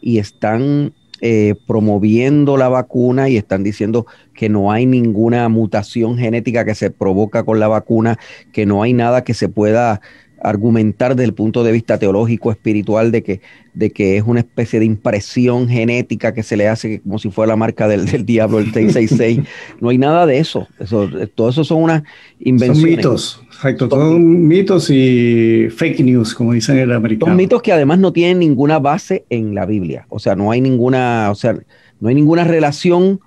y 0.00 0.18
están 0.18 0.92
eh, 1.20 1.56
promoviendo 1.66 2.56
la 2.56 2.68
vacuna 2.68 3.28
y 3.28 3.36
están 3.36 3.64
diciendo 3.64 4.06
que 4.34 4.48
no 4.48 4.70
hay 4.70 4.86
ninguna 4.86 5.48
mutación 5.48 6.16
genética 6.16 6.64
que 6.64 6.76
se 6.76 6.90
provoca 6.90 7.42
con 7.42 7.58
la 7.58 7.66
vacuna, 7.66 8.18
que 8.52 8.66
no 8.66 8.84
hay 8.84 8.92
nada 8.92 9.24
que 9.24 9.34
se 9.34 9.48
pueda 9.48 10.00
argumentar 10.42 11.16
desde 11.16 11.26
el 11.26 11.34
punto 11.34 11.64
de 11.64 11.72
vista 11.72 11.98
teológico, 11.98 12.50
espiritual, 12.50 13.10
de 13.10 13.22
que, 13.22 13.40
de 13.74 13.90
que 13.90 14.16
es 14.16 14.24
una 14.26 14.40
especie 14.40 14.78
de 14.78 14.84
impresión 14.84 15.68
genética 15.68 16.32
que 16.32 16.42
se 16.42 16.56
le 16.56 16.68
hace 16.68 17.00
como 17.00 17.18
si 17.18 17.30
fuera 17.30 17.48
la 17.48 17.56
marca 17.56 17.88
del, 17.88 18.06
del 18.06 18.24
diablo, 18.24 18.58
el 18.58 18.72
666. 18.72 19.40
no 19.80 19.88
hay 19.88 19.98
nada 19.98 20.26
de 20.26 20.38
eso. 20.38 20.68
eso. 20.78 21.08
Todo 21.34 21.50
eso 21.50 21.64
son 21.64 21.82
unas 21.82 22.02
invenciones. 22.40 22.80
Son 22.80 22.90
mitos, 22.90 23.42
exacto. 23.46 23.88
Son 23.90 24.46
mitos 24.46 24.90
y 24.90 25.68
fake 25.70 26.00
news, 26.00 26.34
como 26.34 26.52
dicen 26.52 26.78
el 26.78 26.92
americano. 26.92 27.30
Son 27.30 27.36
mitos 27.36 27.62
que 27.62 27.72
además 27.72 27.98
no 27.98 28.12
tienen 28.12 28.38
ninguna 28.38 28.78
base 28.78 29.24
en 29.30 29.54
la 29.54 29.66
Biblia. 29.66 30.06
O 30.08 30.18
sea, 30.18 30.36
no 30.36 30.50
hay 30.50 30.60
ninguna, 30.60 31.30
o 31.30 31.34
sea, 31.34 31.58
no 32.00 32.08
hay 32.08 32.14
ninguna 32.14 32.44
relación 32.44 33.20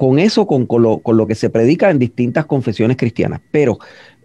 con 0.00 0.18
eso, 0.18 0.46
con, 0.46 0.64
con, 0.64 0.82
lo, 0.82 1.00
con 1.00 1.18
lo 1.18 1.26
que 1.26 1.34
se 1.34 1.50
predica 1.50 1.90
en 1.90 1.98
distintas 1.98 2.46
confesiones 2.46 2.96
cristianas. 2.96 3.42
Pero 3.50 3.78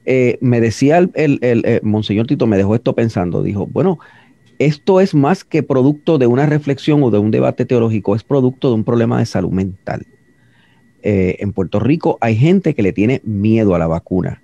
eh, 0.05 0.37
me 0.41 0.61
decía 0.61 0.97
el, 0.97 1.39
eh, 1.41 1.79
Monseñor 1.83 2.27
Tito, 2.27 2.47
me 2.47 2.57
dejó 2.57 2.75
esto 2.75 2.93
pensando, 2.93 3.41
dijo, 3.41 3.65
bueno, 3.65 3.99
esto 4.59 5.01
es 5.01 5.15
más 5.15 5.43
que 5.43 5.63
producto 5.63 6.17
de 6.17 6.27
una 6.27 6.45
reflexión 6.45 7.03
o 7.03 7.11
de 7.11 7.17
un 7.17 7.31
debate 7.31 7.65
teológico, 7.65 8.15
es 8.15 8.23
producto 8.23 8.69
de 8.69 8.75
un 8.75 8.83
problema 8.83 9.19
de 9.19 9.25
salud 9.25 9.51
mental. 9.51 10.05
Eh, 11.01 11.37
en 11.39 11.53
Puerto 11.53 11.79
Rico 11.79 12.17
hay 12.21 12.35
gente 12.35 12.73
que 12.73 12.81
le 12.81 12.93
tiene 12.93 13.21
miedo 13.23 13.75
a 13.75 13.79
la 13.79 13.87
vacuna 13.87 14.41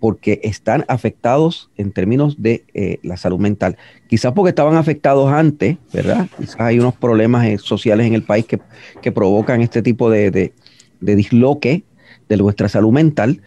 porque 0.00 0.40
están 0.42 0.84
afectados 0.88 1.70
en 1.76 1.90
términos 1.90 2.40
de 2.40 2.64
la 3.02 3.16
salud 3.16 3.38
mental. 3.38 3.76
Quizás 4.08 4.32
porque 4.32 4.50
estaban 4.50 4.76
afectados 4.76 5.32
antes, 5.32 5.78
¿verdad? 5.92 6.28
Quizás 6.38 6.60
hay 6.60 6.78
unos 6.78 6.94
problemas 6.94 7.60
sociales 7.62 8.06
en 8.06 8.14
el 8.14 8.22
país 8.22 8.44
que, 8.44 8.60
que 9.00 9.10
provocan 9.10 9.62
este 9.62 9.80
tipo 9.82 10.10
de, 10.10 10.30
de, 10.30 10.52
de 11.00 11.16
disloque 11.16 11.84
de 12.28 12.36
nuestra 12.36 12.68
salud 12.68 12.92
mental 12.92 13.40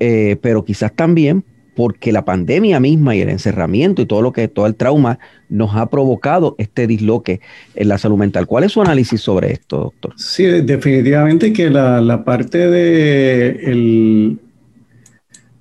eh, 0.00 0.36
pero 0.40 0.64
quizás 0.64 0.92
también 0.92 1.44
porque 1.78 2.10
la 2.10 2.24
pandemia 2.24 2.80
misma 2.80 3.14
y 3.14 3.20
el 3.20 3.28
encerramiento 3.28 4.02
y 4.02 4.06
todo 4.06 4.20
lo 4.20 4.32
que 4.32 4.48
todo 4.48 4.66
el 4.66 4.74
trauma 4.74 5.20
nos 5.48 5.76
ha 5.76 5.88
provocado 5.88 6.56
este 6.58 6.88
disloque 6.88 7.40
en 7.76 7.86
la 7.86 7.98
salud 7.98 8.18
mental. 8.18 8.48
¿Cuál 8.48 8.64
es 8.64 8.72
su 8.72 8.82
análisis 8.82 9.20
sobre 9.20 9.52
esto, 9.52 9.76
doctor? 9.78 10.12
Sí, 10.16 10.42
definitivamente 10.44 11.52
que 11.52 11.70
la, 11.70 12.24
parte 12.24 12.68
de 12.68 13.50
el 13.62 14.38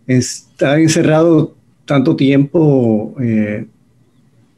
estar 0.07 0.79
encerrado 0.79 1.55
tanto 1.85 2.15
tiempo 2.15 3.13
eh, 3.21 3.67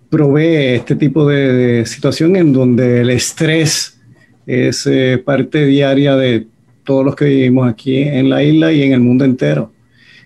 provee 0.10 0.76
este 0.76 0.96
tipo 0.96 1.28
de, 1.28 1.86
situación 1.86 2.38
en 2.38 2.54
donde 2.54 3.02
el 3.02 3.10
estrés 3.10 4.00
es 4.48 4.88
eh, 4.88 5.22
parte 5.24 5.66
diaria 5.66 6.16
de 6.16 6.48
todos 6.90 7.06
los 7.06 7.16
que 7.16 7.26
vivimos 7.26 7.70
aquí 7.70 7.98
en 7.98 8.32
la 8.32 8.42
isla 8.42 8.72
y 8.74 8.82
en 8.82 8.94
el 8.94 9.00
mundo 9.00 9.24
entero. 9.24 9.72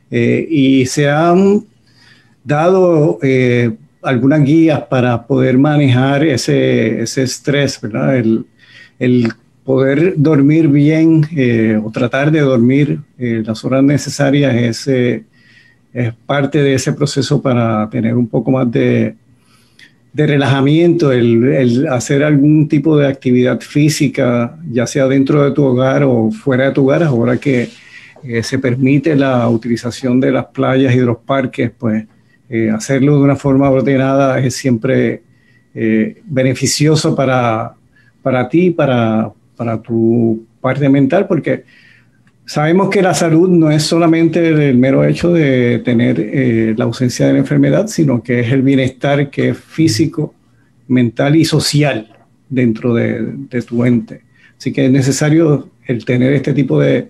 Eh, 0.09 0.47
y 0.49 0.85
se 0.85 1.09
han 1.09 1.65
dado 2.41 3.19
eh, 3.21 3.71
algunas 4.01 4.45
guías 4.45 4.81
para 4.83 5.27
poder 5.27 5.57
manejar 5.57 6.23
ese, 6.23 7.01
ese 7.01 7.23
estrés, 7.23 7.81
¿verdad? 7.81 8.15
El, 8.15 8.45
el, 8.97 9.33
poder 9.65 10.13
dormir 10.15 10.69
bien 10.69 11.25
eh, 11.35 11.77
o 11.83 11.91
tratar 11.91 12.31
de 12.31 12.41
dormir 12.41 12.99
las 13.17 13.63
horas 13.63 13.81
necesarias 13.81 14.53
es, 14.55 14.87
es 15.93 16.13
parte 16.25 16.61
de 16.61 16.73
ese 16.75 16.91
proceso 16.91 17.41
para 17.41 17.89
tener 17.89 18.15
un 18.15 18.27
poco 18.27 18.51
más 18.51 18.69
de, 18.69 19.15
de 20.13 20.27
relajamiento, 20.27 21.11
el, 21.11 21.43
el, 21.43 21.87
hacer 21.87 22.23
algún 22.23 22.67
tipo 22.67 22.95
de 22.97 23.07
actividad 23.07 23.59
física, 23.61 24.55
ya 24.69 24.85
sea 24.85 25.07
dentro 25.07 25.43
de 25.43 25.51
tu 25.51 25.63
hogar 25.63 26.03
o 26.03 26.31
fuera 26.31 26.65
de 26.65 26.71
tu 26.71 26.83
hogar, 26.83 27.03
ahora 27.03 27.37
que 27.37 27.69
eh, 28.23 28.43
se 28.43 28.59
permite 28.59 29.15
la 29.15 29.49
utilización 29.49 30.19
de 30.19 30.31
las 30.31 30.45
playas 30.45 30.93
y 30.93 30.99
de 30.99 31.05
los 31.05 31.17
parques, 31.17 31.71
pues 31.77 32.05
eh, 32.47 32.69
hacerlo 32.69 33.17
de 33.17 33.23
una 33.23 33.35
forma 33.35 33.69
ordenada 33.69 34.39
es 34.39 34.55
siempre 34.55 35.23
eh, 35.73 36.21
beneficioso 36.25 37.15
para, 37.15 37.73
para 38.21 38.47
ti, 38.47 38.69
para, 38.69 39.31
para 39.57 39.81
tu 39.81 40.45
parte 40.61 40.87
mental, 40.87 41.27
porque 41.27 41.63
Sabemos 42.45 42.89
que 42.89 43.01
la 43.01 43.13
salud 43.13 43.49
no 43.49 43.71
es 43.71 43.83
solamente 43.83 44.69
el 44.69 44.77
mero 44.77 45.05
hecho 45.05 45.31
de 45.31 45.79
tener 45.79 46.19
eh, 46.19 46.73
la 46.77 46.83
ausencia 46.83 47.25
de 47.27 47.33
la 47.33 47.39
enfermedad, 47.39 47.87
sino 47.87 48.21
que 48.21 48.41
es 48.41 48.51
el 48.51 48.61
bienestar 48.61 49.29
que 49.29 49.49
es 49.49 49.57
físico, 49.57 50.33
mental 50.87 51.37
y 51.37 51.45
social 51.45 52.13
dentro 52.49 52.93
de, 52.93 53.61
tu 53.65 53.85
ente. 53.85 54.21
Así 54.57 54.73
que 54.73 54.85
es 54.85 54.91
necesario 54.91 55.69
el 55.85 56.03
tener 56.03 56.33
este 56.33 56.53
tipo 56.53 56.81
de, 56.81 57.07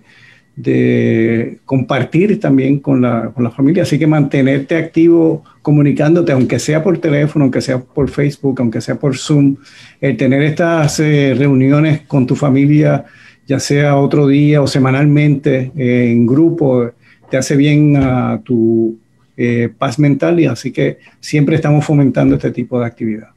de 0.54 1.58
compartir 1.64 2.38
también 2.38 2.78
con 2.78 3.02
la, 3.02 3.32
con 3.34 3.42
la, 3.42 3.50
familia. 3.50 3.82
Así 3.82 3.98
que 3.98 4.06
mantenerte 4.06 4.76
activo 4.76 5.42
comunicándote, 5.62 6.30
aunque 6.30 6.60
sea 6.60 6.82
por 6.82 6.98
teléfono, 6.98 7.46
aunque 7.46 7.60
sea 7.60 7.80
por 7.80 8.08
Facebook, 8.08 8.60
aunque 8.60 8.80
sea 8.80 8.94
por 8.94 9.16
Zoom, 9.16 9.56
el 10.00 10.16
tener 10.16 10.42
estas 10.42 11.00
eh, 11.00 11.34
reuniones 11.36 12.02
con 12.02 12.24
tu 12.24 12.36
familia 12.36 13.04
ya 13.46 13.60
sea 13.60 13.96
otro 13.96 14.26
día 14.26 14.62
o 14.62 14.66
semanalmente 14.66 15.72
eh, 15.76 16.10
en 16.10 16.26
grupo, 16.26 16.90
te 17.30 17.36
hace 17.36 17.56
bien 17.56 17.96
a 17.96 18.40
tu 18.44 18.96
eh, 19.36 19.70
paz 19.76 19.98
mental 19.98 20.40
y 20.40 20.46
así 20.46 20.72
que 20.72 20.98
siempre 21.20 21.56
estamos 21.56 21.84
fomentando 21.84 22.36
este 22.36 22.50
tipo 22.50 22.80
de 22.80 22.86
actividad. 22.86 23.28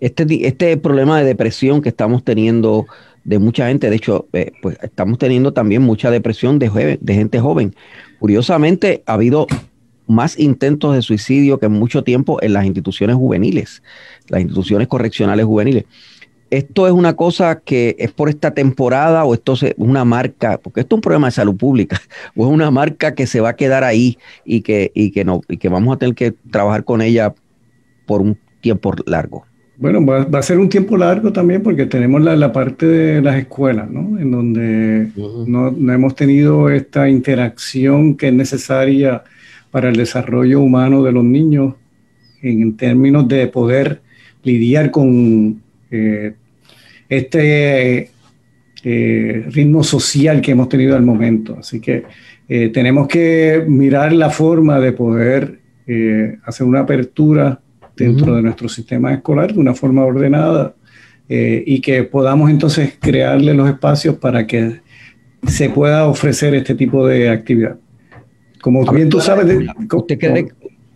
Este, 0.00 0.24
este 0.46 0.76
problema 0.76 1.18
de 1.18 1.26
depresión 1.26 1.82
que 1.82 1.90
estamos 1.90 2.24
teniendo 2.24 2.86
de 3.24 3.38
mucha 3.38 3.68
gente, 3.68 3.90
de 3.90 3.96
hecho, 3.96 4.28
eh, 4.32 4.52
pues 4.62 4.78
estamos 4.82 5.18
teniendo 5.18 5.52
también 5.52 5.82
mucha 5.82 6.10
depresión 6.10 6.58
de, 6.58 6.98
de 7.00 7.14
gente 7.14 7.38
joven. 7.38 7.74
Curiosamente, 8.18 9.02
ha 9.04 9.14
habido 9.14 9.46
más 10.06 10.38
intentos 10.38 10.94
de 10.94 11.02
suicidio 11.02 11.58
que 11.58 11.66
en 11.66 11.72
mucho 11.72 12.02
tiempo 12.02 12.42
en 12.42 12.54
las 12.54 12.64
instituciones 12.64 13.16
juveniles, 13.16 13.82
las 14.28 14.40
instituciones 14.40 14.88
correccionales 14.88 15.44
juveniles 15.44 15.84
esto 16.50 16.86
es 16.86 16.92
una 16.92 17.14
cosa 17.14 17.60
que 17.60 17.96
es 17.98 18.12
por 18.12 18.28
esta 18.28 18.52
temporada 18.52 19.24
o 19.24 19.34
esto 19.34 19.54
es 19.54 19.74
una 19.76 20.04
marca, 20.04 20.58
porque 20.58 20.80
esto 20.80 20.96
es 20.96 20.98
un 20.98 21.02
problema 21.02 21.28
de 21.28 21.32
salud 21.32 21.56
pública, 21.56 22.00
o 22.36 22.46
es 22.46 22.52
una 22.52 22.70
marca 22.70 23.14
que 23.14 23.26
se 23.26 23.40
va 23.40 23.50
a 23.50 23.56
quedar 23.56 23.84
ahí 23.84 24.18
y 24.44 24.62
que, 24.62 24.90
y 24.94 25.10
que, 25.12 25.24
no, 25.24 25.40
y 25.48 25.56
que 25.56 25.68
vamos 25.68 25.94
a 25.94 25.98
tener 25.98 26.14
que 26.14 26.32
trabajar 26.50 26.84
con 26.84 27.02
ella 27.02 27.34
por 28.06 28.20
un 28.20 28.36
tiempo 28.60 28.92
largo. 29.06 29.44
Bueno, 29.78 30.04
va, 30.04 30.26
a 30.38 30.42
ser 30.42 30.58
un 30.58 30.68
tiempo 30.68 30.98
largo 30.98 31.32
también 31.32 31.62
porque 31.62 31.86
tenemos 31.86 32.20
la, 32.20 32.52
parte 32.52 32.84
de 32.84 33.22
las 33.22 33.36
escuelas, 33.36 33.90
¿no? 33.90 34.18
En 34.18 34.30
donde 34.30 35.08
no, 35.46 35.70
no, 35.70 35.92
hemos 35.92 36.14
tenido 36.14 36.68
esta 36.68 37.08
interacción 37.08 38.14
que 38.14 38.28
es 38.28 38.34
necesaria 38.34 39.22
para 39.70 39.88
el 39.88 39.96
desarrollo 39.96 40.60
humano 40.60 41.02
de 41.02 41.12
los 41.12 41.24
niños 41.24 41.76
en 42.42 42.76
términos 42.76 43.26
de 43.26 43.46
poder 43.46 44.02
lidiar 44.42 44.90
con 44.90 45.62
eh, 45.90 46.34
este 47.10 48.10
eh, 48.84 49.44
ritmo 49.50 49.84
social 49.84 50.40
que 50.40 50.52
hemos 50.52 50.70
tenido 50.70 50.96
al 50.96 51.02
momento. 51.02 51.58
Así 51.60 51.80
que 51.80 52.04
eh, 52.48 52.70
tenemos 52.70 53.08
que 53.08 53.62
mirar 53.68 54.12
la 54.12 54.30
forma 54.30 54.80
de 54.80 54.92
poder 54.92 55.60
hacer 56.44 56.68
una 56.68 56.80
apertura 56.80 57.60
dentro 57.96 58.36
de 58.36 58.42
nuestro 58.42 58.68
sistema 58.68 59.12
escolar 59.12 59.52
de 59.52 59.58
una 59.58 59.74
forma 59.74 60.04
ordenada 60.04 60.76
y 61.28 61.80
que 61.80 62.04
podamos 62.04 62.48
entonces 62.48 62.96
crearle 63.00 63.54
los 63.54 63.68
espacios 63.68 64.14
para 64.14 64.46
que 64.46 64.80
se 65.48 65.68
pueda 65.68 66.06
ofrecer 66.06 66.54
este 66.54 66.76
tipo 66.76 67.04
de 67.08 67.28
actividad. 67.28 67.76
Como 68.60 68.84
bien 68.92 69.08
tú 69.08 69.20
sabes... 69.20 69.46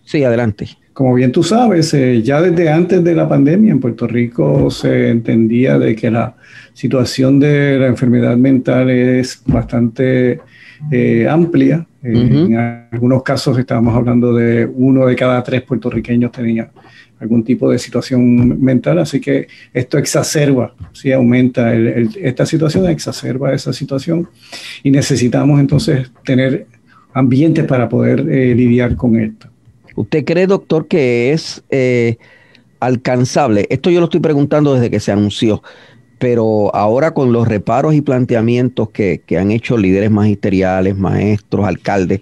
sí, 0.04 0.22
adelante. 0.22 0.68
Como 0.94 1.12
bien 1.14 1.32
tú 1.32 1.42
sabes, 1.42 1.92
eh, 1.92 2.22
ya 2.22 2.40
desde 2.40 2.70
antes 2.70 3.02
de 3.02 3.16
la 3.16 3.28
pandemia 3.28 3.72
en 3.72 3.80
Puerto 3.80 4.06
Rico 4.06 4.70
se 4.70 5.10
entendía 5.10 5.76
de 5.76 5.96
que 5.96 6.08
la 6.08 6.36
situación 6.72 7.40
de 7.40 7.80
la 7.80 7.88
enfermedad 7.88 8.36
mental 8.36 8.88
es 8.90 9.42
bastante 9.44 10.38
eh, 10.92 11.26
amplia. 11.28 11.84
Eh, 12.00 12.12
en 12.12 12.56
algunos 12.92 13.24
casos 13.24 13.58
estábamos 13.58 13.92
hablando 13.96 14.32
de 14.34 14.66
uno 14.66 15.06
de 15.06 15.16
cada 15.16 15.42
tres 15.42 15.62
puertorriqueños 15.62 16.30
tenía 16.30 16.70
algún 17.18 17.42
tipo 17.42 17.68
de 17.68 17.80
situación 17.80 18.62
mental, 18.62 19.00
así 19.00 19.20
que 19.20 19.48
esto 19.72 19.98
exacerba, 19.98 20.76
si 20.92 21.10
aumenta 21.10 21.74
esta 21.74 22.46
situación, 22.46 22.88
exacerba 22.88 23.52
esa 23.52 23.72
situación 23.72 24.28
y 24.84 24.92
necesitamos 24.92 25.58
entonces 25.58 26.12
tener 26.24 26.66
ambientes 27.14 27.64
para 27.64 27.88
poder 27.88 28.24
lidiar 28.24 28.94
con 28.94 29.18
esto. 29.18 29.53
¿Usted 29.94 30.24
cree, 30.24 30.46
doctor, 30.46 30.88
que 30.88 31.32
es 31.32 31.62
eh, 31.70 32.16
alcanzable? 32.80 33.66
Esto 33.70 33.90
yo 33.90 34.00
lo 34.00 34.04
estoy 34.04 34.20
preguntando 34.20 34.74
desde 34.74 34.90
que 34.90 35.00
se 35.00 35.12
anunció. 35.12 35.62
pero 36.18 36.74
ahora 36.74 37.12
con 37.12 37.32
los 37.32 37.46
reparos 37.46 37.94
y 37.94 38.00
planteamientos 38.00 38.88
que, 38.90 39.22
han 39.38 39.50
hecho 39.50 39.76
líderes 39.76 40.10
magisteriales, 40.10 40.96
maestros, 40.96 41.66
alcaldes, 41.66 42.20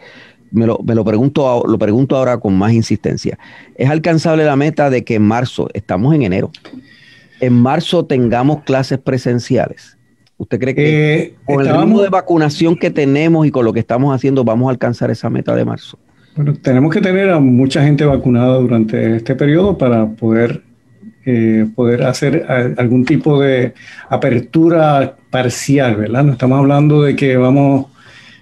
me 0.51 0.67
lo, 0.67 0.79
me 0.85 0.95
lo, 0.95 1.05
pregunto, 1.05 1.63
lo 1.67 1.79
pregunto 1.79 2.17
ahora 2.17 2.39
con 2.39 2.55
más 2.55 2.73
insistencia. 2.73 3.39
¿Es 3.77 3.89
alcanzable 3.89 4.45
la 4.45 4.57
meta 4.57 4.91
de 4.91 5.05
que 5.05 5.15
en 5.15 5.23
marzo, 5.23 5.69
estamos 5.73 6.15
en 6.15 6.23
enero, 6.23 6.51
en 7.41 7.53
marzo 7.53 8.05
tengamos 8.05 8.63
clases 8.65 8.99
presenciales? 8.99 9.97
¿Usted 10.43 10.59
cree 10.59 10.75
que 10.75 11.23
eh, 11.23 11.35
con 11.45 11.61
el 11.61 11.69
ritmo 11.73 12.03
de 12.03 12.09
vacunación 12.09 12.77
que 12.77 12.91
tenemos 12.91 13.47
y 13.47 13.53
con 13.53 13.65
lo 13.65 13.73
que 13.73 13.79
estamos 13.79 14.13
haciendo 14.13 14.43
vamos 14.43 14.67
a 14.67 14.71
alcanzar 14.71 15.11
esa 15.11 15.31
meta 15.31 15.55
de 15.55 15.65
marzo? 15.65 15.99
Bueno, 16.35 16.55
tenemos 16.55 16.91
que 16.91 17.03
tener 17.03 17.29
a 17.29 17.41
mucha 17.41 17.85
gente 17.85 18.07
vacunada 18.07 18.57
durante 18.57 19.17
este 19.17 19.35
periodo 19.35 19.77
para 19.77 20.07
poder, 20.07 20.63
eh, 21.27 21.67
poder 21.75 22.05
hacer 22.05 22.47
algún 22.79 23.05
tipo 23.05 23.39
de 23.39 23.75
apertura 24.09 25.15
parcial, 25.31 25.97
¿verdad? 25.97 26.25
No 26.25 26.33
estamos 26.33 26.59
hablando 26.59 27.03
de 27.03 27.17
que 27.17 27.37
vamos 27.37 27.87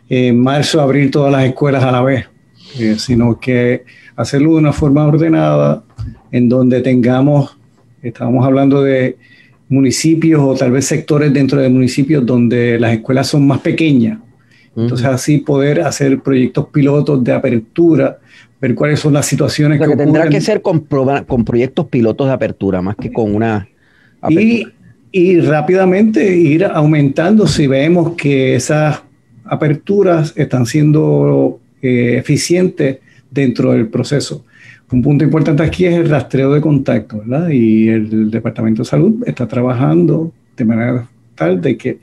en 0.08 0.38
marzo 0.40 0.80
a 0.80 0.84
abrir 0.84 1.10
todas 1.10 1.32
las 1.32 1.44
escuelas 1.44 1.82
a 1.82 1.90
la 1.90 2.02
vez, 2.02 2.28
eh, 2.78 2.94
sino 2.96 3.40
que 3.40 3.84
hacerlo 4.14 4.52
de 4.52 4.58
una 4.58 4.72
forma 4.72 5.04
ordenada 5.04 5.82
en 6.30 6.48
donde 6.48 6.82
tengamos, 6.82 7.58
estábamos 8.02 8.46
hablando 8.46 8.84
de 8.84 9.16
municipios 9.68 10.40
o 10.40 10.54
tal 10.54 10.70
vez 10.70 10.84
sectores 10.84 11.32
dentro 11.32 11.60
de 11.60 11.68
municipios 11.68 12.24
donde 12.24 12.78
las 12.78 12.92
escuelas 12.92 13.26
son 13.26 13.48
más 13.48 13.58
pequeñas 13.58 14.20
entonces, 14.82 15.06
así 15.06 15.38
poder 15.38 15.80
hacer 15.80 16.20
proyectos 16.20 16.68
pilotos 16.68 17.22
de 17.22 17.32
apertura, 17.32 18.18
ver 18.60 18.74
cuáles 18.74 19.00
son 19.00 19.14
las 19.14 19.26
situaciones 19.26 19.80
que, 19.80 19.96
tendrá 19.96 20.28
que 20.28 20.40
ser 20.40 20.62
con, 20.62 20.80
con, 20.80 21.44
proyectos 21.44 21.86
pilotos 21.86 22.26
de 22.26 22.32
apertura, 22.32 22.82
más 22.82 22.96
que 22.96 23.12
con 23.12 23.34
una. 23.34 23.68
Y, 24.28 24.66
y, 25.12 25.40
rápidamente 25.40 26.36
ir 26.36 26.64
aumentando 26.64 27.46
si 27.46 27.66
vemos 27.66 28.14
que 28.16 28.54
esas 28.54 29.02
aperturas 29.44 30.32
están 30.36 30.66
siendo 30.66 31.60
eh, 31.82 32.16
eficientes 32.18 32.98
dentro 33.30 33.72
del 33.72 33.88
proceso. 33.88 34.44
Un 34.92 35.02
punto 35.02 35.24
importante 35.24 35.62
aquí 35.62 35.86
es 35.86 35.94
el 35.94 36.08
rastreo 36.08 36.52
de 36.52 36.60
contacto, 36.60 37.18
¿verdad? 37.18 37.48
Y 37.48 37.88
el 37.88 38.30
Departamento 38.30 38.82
de 38.82 38.88
Salud 38.88 39.22
está 39.24 39.46
trabajando 39.46 40.32
de 40.56 40.64
manera 40.64 41.08
tal 41.36 41.60
de 41.60 41.76
que 41.76 41.98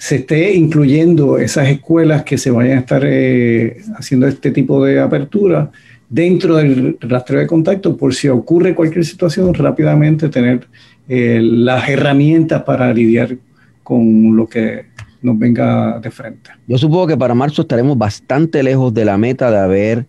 se 0.00 0.16
esté 0.16 0.54
incluyendo 0.54 1.36
esas 1.36 1.68
escuelas 1.68 2.22
que 2.22 2.38
se 2.38 2.50
vayan 2.50 2.78
a 2.78 2.80
estar 2.80 3.02
eh, 3.04 3.82
haciendo 3.98 4.26
este 4.26 4.50
tipo 4.50 4.82
de 4.82 4.98
apertura 4.98 5.70
dentro 6.08 6.56
del 6.56 6.96
rastreo 7.00 7.40
de 7.40 7.46
contacto 7.46 7.98
por 7.98 8.14
si 8.14 8.26
ocurre 8.28 8.74
cualquier 8.74 9.04
situación, 9.04 9.52
rápidamente 9.52 10.30
tener 10.30 10.66
eh, 11.06 11.40
las 11.42 11.86
herramientas 11.86 12.62
para 12.62 12.94
lidiar 12.94 13.36
con 13.82 14.34
lo 14.34 14.46
que 14.46 14.86
nos 15.20 15.38
venga 15.38 16.00
de 16.00 16.10
frente. 16.10 16.48
Yo 16.66 16.78
supongo 16.78 17.08
que 17.08 17.18
para 17.18 17.34
marzo 17.34 17.60
estaremos 17.60 17.98
bastante 17.98 18.62
lejos 18.62 18.94
de 18.94 19.04
la 19.04 19.18
meta 19.18 19.50
de 19.50 19.58
haber 19.58 20.06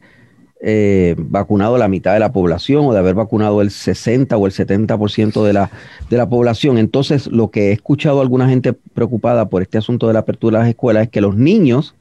eh, 0.63 1.15
vacunado 1.17 1.79
la 1.79 1.87
mitad 1.87 2.13
de 2.13 2.19
la 2.19 2.31
población 2.31 2.85
o 2.85 2.93
de 2.93 2.99
haber 2.99 3.15
vacunado 3.15 3.61
el 3.61 3.71
60 3.71 4.37
o 4.37 4.45
el 4.45 4.51
70% 4.51 5.43
de 5.43 5.53
la, 5.53 5.71
de 6.09 6.17
la 6.17 6.29
población. 6.29 6.77
Entonces, 6.77 7.25
lo 7.25 7.49
que 7.49 7.69
he 7.69 7.71
escuchado 7.71 8.19
a 8.19 8.21
alguna 8.21 8.47
gente 8.47 8.73
preocupada 8.73 9.49
por 9.49 9.63
este 9.63 9.79
asunto 9.79 10.07
de 10.07 10.13
la 10.13 10.19
apertura 10.19 10.59
de 10.59 10.63
las 10.65 10.69
escuelas 10.69 11.05
es 11.05 11.09
que 11.09 11.21
los 11.21 11.35
niños 11.35 11.95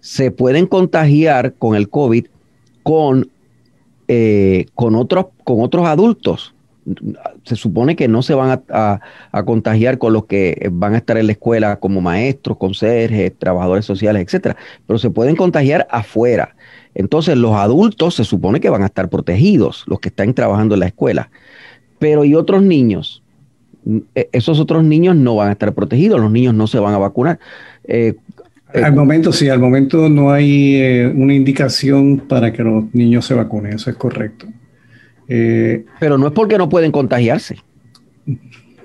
se 0.00 0.30
pueden 0.30 0.66
contagiar 0.66 1.54
con 1.54 1.74
el 1.74 1.88
COVID 1.88 2.26
con, 2.82 3.30
eh, 4.08 4.66
con, 4.74 4.94
otros, 4.94 5.28
con 5.42 5.62
otros 5.62 5.86
adultos. 5.86 6.54
Se 7.44 7.56
supone 7.56 7.96
que 7.96 8.08
no 8.08 8.20
se 8.20 8.34
van 8.34 8.62
a, 8.68 9.00
a, 9.32 9.42
contagiar 9.44 9.96
con 9.96 10.12
los 10.12 10.26
que 10.26 10.68
van 10.70 10.94
a 10.94 10.98
estar 10.98 11.16
en 11.16 11.26
la 11.26 11.32
escuela 11.32 11.80
como 11.80 12.02
maestros, 12.02 12.58
conserjes, 12.58 13.32
trabajadores 13.38 13.86
sociales, 13.86 14.22
etcétera, 14.22 14.56
pero 14.86 14.98
se 14.98 15.08
pueden 15.08 15.34
contagiar 15.34 15.88
afuera. 15.90 16.55
Entonces 16.96 17.36
los 17.36 17.54
adultos 17.54 18.14
se 18.14 18.24
supone 18.24 18.58
que 18.58 18.70
van 18.70 18.82
a 18.82 18.86
estar 18.86 19.10
protegidos, 19.10 19.84
los 19.86 20.00
que 20.00 20.08
están 20.08 20.32
trabajando 20.32 20.74
en 20.74 20.80
la 20.80 20.86
escuela. 20.86 21.30
Pero 21.98 22.24
¿y 22.24 22.34
otros 22.34 22.62
niños? 22.62 23.22
E, 24.14 24.30
esos 24.32 24.58
otros 24.58 24.82
niños 24.82 25.14
no 25.14 25.36
van 25.36 25.50
a 25.50 25.52
estar 25.52 25.74
protegidos, 25.74 26.18
los 26.18 26.32
niños 26.32 26.54
no 26.54 26.66
se 26.66 26.78
van 26.78 26.94
a 26.94 26.98
vacunar. 26.98 27.38
Eh, 27.84 28.14
eh, 28.72 28.82
al 28.82 28.94
momento 28.94 29.30
sí, 29.30 29.50
al 29.50 29.58
momento 29.58 30.08
no 30.08 30.32
hay 30.32 30.76
eh, 30.76 31.12
una 31.14 31.34
indicación 31.34 32.16
para 32.16 32.50
que 32.50 32.62
los 32.62 32.84
niños 32.94 33.26
se 33.26 33.34
vacunen, 33.34 33.74
eso 33.74 33.90
es 33.90 33.96
correcto. 33.96 34.46
pero 35.28 36.16
no 36.16 36.28
es 36.28 36.32
porque 36.32 36.56
no 36.56 36.70
pueden 36.70 36.92
contagiarse. 36.92 37.58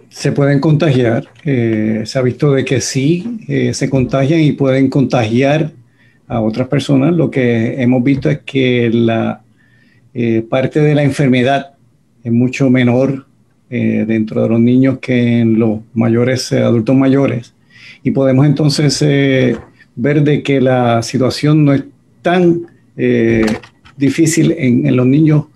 Se 0.09 0.33
pueden 0.33 0.59
contagiar, 0.59 1.29
se 1.45 2.13
ha 2.15 2.21
visto 2.21 2.51
de 2.51 2.65
que 2.65 2.81
sí, 2.81 3.71
se 3.71 3.89
contagian 3.89 4.41
y 4.41 4.51
pueden 4.51 4.89
contagiar 4.89 5.71
a 6.31 6.39
otras 6.39 6.69
personas, 6.69 7.13
lo 7.13 7.29
que 7.29 7.81
hemos 7.81 8.01
visto 8.01 8.29
es 8.29 8.39
que 8.45 8.89
la 8.89 9.41
eh, 10.13 10.41
parte 10.49 10.79
de 10.79 10.95
la 10.95 11.03
enfermedad 11.03 11.73
es 12.23 12.31
mucho 12.31 12.69
menor 12.69 13.25
eh, 13.69 14.05
dentro 14.07 14.41
de 14.41 14.47
los 14.47 14.59
niños 14.61 14.99
que 14.99 15.41
en 15.41 15.59
los 15.59 15.81
mayores, 15.93 16.49
eh, 16.53 16.59
adultos 16.59 16.95
mayores. 16.95 17.53
Y 18.01 18.11
podemos 18.11 18.45
entonces 18.45 19.03
ver 19.97 20.23
de 20.23 20.41
que 20.41 20.61
la 20.61 21.03
situación 21.03 21.65
no 21.65 21.73
es 21.73 21.83
tan 22.21 22.61
difícil 23.97 24.55
en, 24.57 24.87
en 24.87 24.95
los 24.95 25.05
niños 25.05 25.47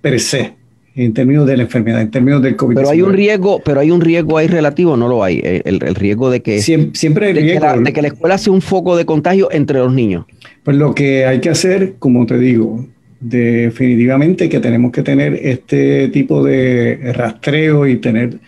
per 0.00 0.18
se 0.18 0.54
en 0.96 1.12
términos 1.12 1.46
de 1.46 1.58
la 1.58 1.64
enfermedad, 1.64 2.00
en 2.00 2.10
términos 2.10 2.40
del 2.40 2.56
COVID. 2.56 2.74
Pero 2.74 2.88
hay 2.88 3.02
un 3.02 3.12
riesgo, 3.12 3.60
pero 3.62 3.80
hay 3.80 3.90
un 3.90 4.00
riesgo 4.00 4.38
ahí 4.38 4.46
relativo, 4.46 4.96
no 4.96 5.08
lo 5.08 5.22
hay. 5.22 5.40
El, 5.44 5.78
riesgo 5.94 6.30
de 6.30 6.40
que 6.40 6.60
siempre, 6.60 7.26
hay 7.26 7.32
de, 7.34 7.40
riesgo. 7.42 7.60
Que 7.60 7.66
la, 7.66 7.76
de 7.76 7.92
que 7.92 8.02
la 8.02 8.08
escuela 8.08 8.38
sea 8.38 8.52
un 8.52 8.62
foco 8.62 8.96
de 8.96 9.04
contagio 9.04 9.48
entre 9.52 9.78
los 9.78 9.92
niños. 9.92 10.24
Pues 10.64 10.76
lo 10.78 10.94
que 10.94 11.26
hay 11.26 11.40
que 11.40 11.50
hacer, 11.50 11.96
como 11.98 12.24
te 12.24 12.38
digo, 12.38 12.86
definitivamente 13.20 14.48
que 14.48 14.58
tenemos 14.58 14.90
que 14.90 15.02
tener 15.02 15.34
este 15.34 16.08
tipo 16.08 16.42
de 16.42 17.12
rastreo 17.14 17.86
y 17.86 17.96
tener 17.96 18.38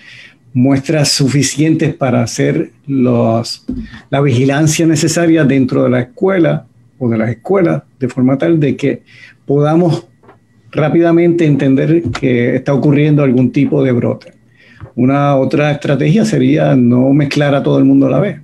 muestras 0.54 1.10
suficientes 1.10 1.94
para 1.94 2.22
hacer 2.22 2.70
los, 2.86 3.66
la 4.08 4.22
vigilancia 4.22 4.86
necesaria 4.86 5.44
dentro 5.44 5.84
de 5.84 5.90
la 5.90 6.00
escuela 6.00 6.66
o 6.98 7.10
de 7.10 7.18
las 7.18 7.28
escuelas, 7.28 7.82
de 8.00 8.08
forma 8.08 8.38
tal 8.38 8.58
de 8.58 8.74
que 8.74 9.02
podamos 9.44 10.06
rápidamente 10.70 11.44
entender 11.44 12.02
que 12.02 12.56
está 12.56 12.74
ocurriendo 12.74 13.22
algún 13.22 13.50
tipo 13.50 13.82
de 13.82 13.92
brote. 13.92 14.32
Una 14.94 15.36
otra 15.36 15.70
estrategia 15.70 16.24
sería 16.24 16.74
no 16.76 17.12
mezclar 17.12 17.54
a 17.54 17.62
todo 17.62 17.78
el 17.78 17.84
mundo 17.84 18.06
a 18.06 18.10
la 18.10 18.20
vez, 18.20 18.40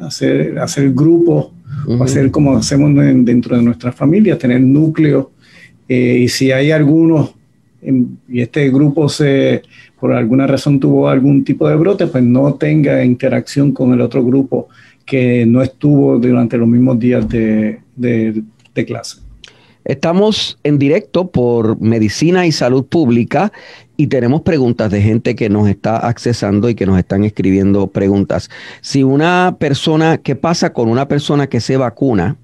hacer, 0.00 0.58
hacer 0.58 0.92
grupos, 0.92 1.48
o 1.86 2.04
hacer 2.04 2.30
como 2.30 2.56
hacemos 2.56 2.94
dentro 3.24 3.56
de 3.56 3.62
nuestras 3.62 3.94
familias, 3.94 4.38
tener 4.38 4.60
núcleos, 4.60 5.26
eh, 5.88 6.18
y 6.22 6.28
si 6.28 6.52
hay 6.52 6.70
algunos, 6.70 7.34
y 7.82 8.40
este 8.40 8.70
grupo 8.70 9.08
se, 9.08 9.62
por 9.98 10.12
alguna 10.12 10.46
razón 10.46 10.78
tuvo 10.78 11.08
algún 11.08 11.42
tipo 11.42 11.68
de 11.68 11.74
brote, 11.74 12.06
pues 12.06 12.22
no 12.22 12.54
tenga 12.54 13.04
interacción 13.04 13.72
con 13.72 13.92
el 13.92 14.00
otro 14.00 14.24
grupo 14.24 14.68
que 15.04 15.44
no 15.44 15.62
estuvo 15.62 16.18
durante 16.18 16.56
los 16.56 16.68
mismos 16.68 16.98
días 16.98 17.28
de, 17.28 17.80
de 17.96 18.84
clase. 18.86 19.21
Estamos 19.84 20.58
en 20.62 20.78
directo 20.78 21.30
por 21.30 21.80
Medicina 21.80 22.46
y 22.46 22.52
Salud 22.52 22.84
Pública 22.84 23.52
y 23.96 24.06
tenemos 24.06 24.42
preguntas 24.42 24.90
de 24.90 25.02
gente 25.02 25.34
que 25.34 25.48
nos 25.48 25.68
está 25.68 25.96
accesando 25.96 26.68
y 26.68 26.74
que 26.74 26.86
nos 26.86 26.98
están 26.98 27.24
escribiendo 27.24 27.88
preguntas. 27.88 28.48
Si 28.80 29.02
una 29.02 29.56
persona, 29.58 30.18
¿qué 30.18 30.36
pasa 30.36 30.72
con 30.72 30.88
una 30.88 31.08
persona 31.08 31.48
que 31.48 31.60
se 31.60 31.76
vacuna, 31.76 32.36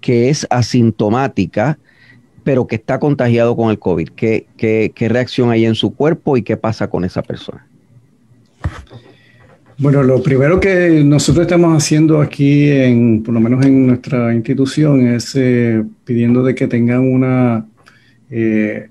que 0.00 0.28
es 0.28 0.46
asintomática, 0.50 1.78
pero 2.42 2.66
que 2.66 2.76
está 2.76 2.98
contagiado 2.98 3.56
con 3.56 3.70
el 3.70 3.78
COVID? 3.78 4.10
¿Qué, 4.10 4.46
qué, 4.58 4.92
qué 4.94 5.08
reacción 5.08 5.50
hay 5.50 5.64
en 5.64 5.74
su 5.74 5.94
cuerpo 5.94 6.36
y 6.36 6.42
qué 6.42 6.58
pasa 6.58 6.88
con 6.88 7.04
esa 7.04 7.22
persona? 7.22 7.66
Bueno, 9.76 10.04
lo 10.04 10.22
primero 10.22 10.60
que 10.60 11.02
nosotros 11.04 11.46
estamos 11.46 11.76
haciendo 11.76 12.20
aquí, 12.20 12.70
en, 12.70 13.24
por 13.24 13.34
lo 13.34 13.40
menos 13.40 13.64
en 13.66 13.88
nuestra 13.88 14.32
institución, 14.32 15.04
es 15.08 15.32
eh, 15.34 15.82
pidiendo 16.04 16.44
de 16.44 16.54
que 16.54 16.68
tengan 16.68 17.00
una 17.00 17.66
eh, 18.30 18.86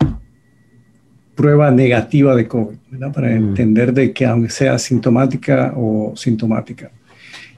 prueba 1.35 1.71
negativa 1.71 2.35
de 2.35 2.47
COVID, 2.47 2.75
para 3.13 3.29
mm. 3.29 3.31
entender 3.31 3.93
de 3.93 4.11
que 4.11 4.25
aunque 4.25 4.49
sea 4.49 4.77
sintomática 4.77 5.73
o 5.73 6.13
sintomática. 6.17 6.91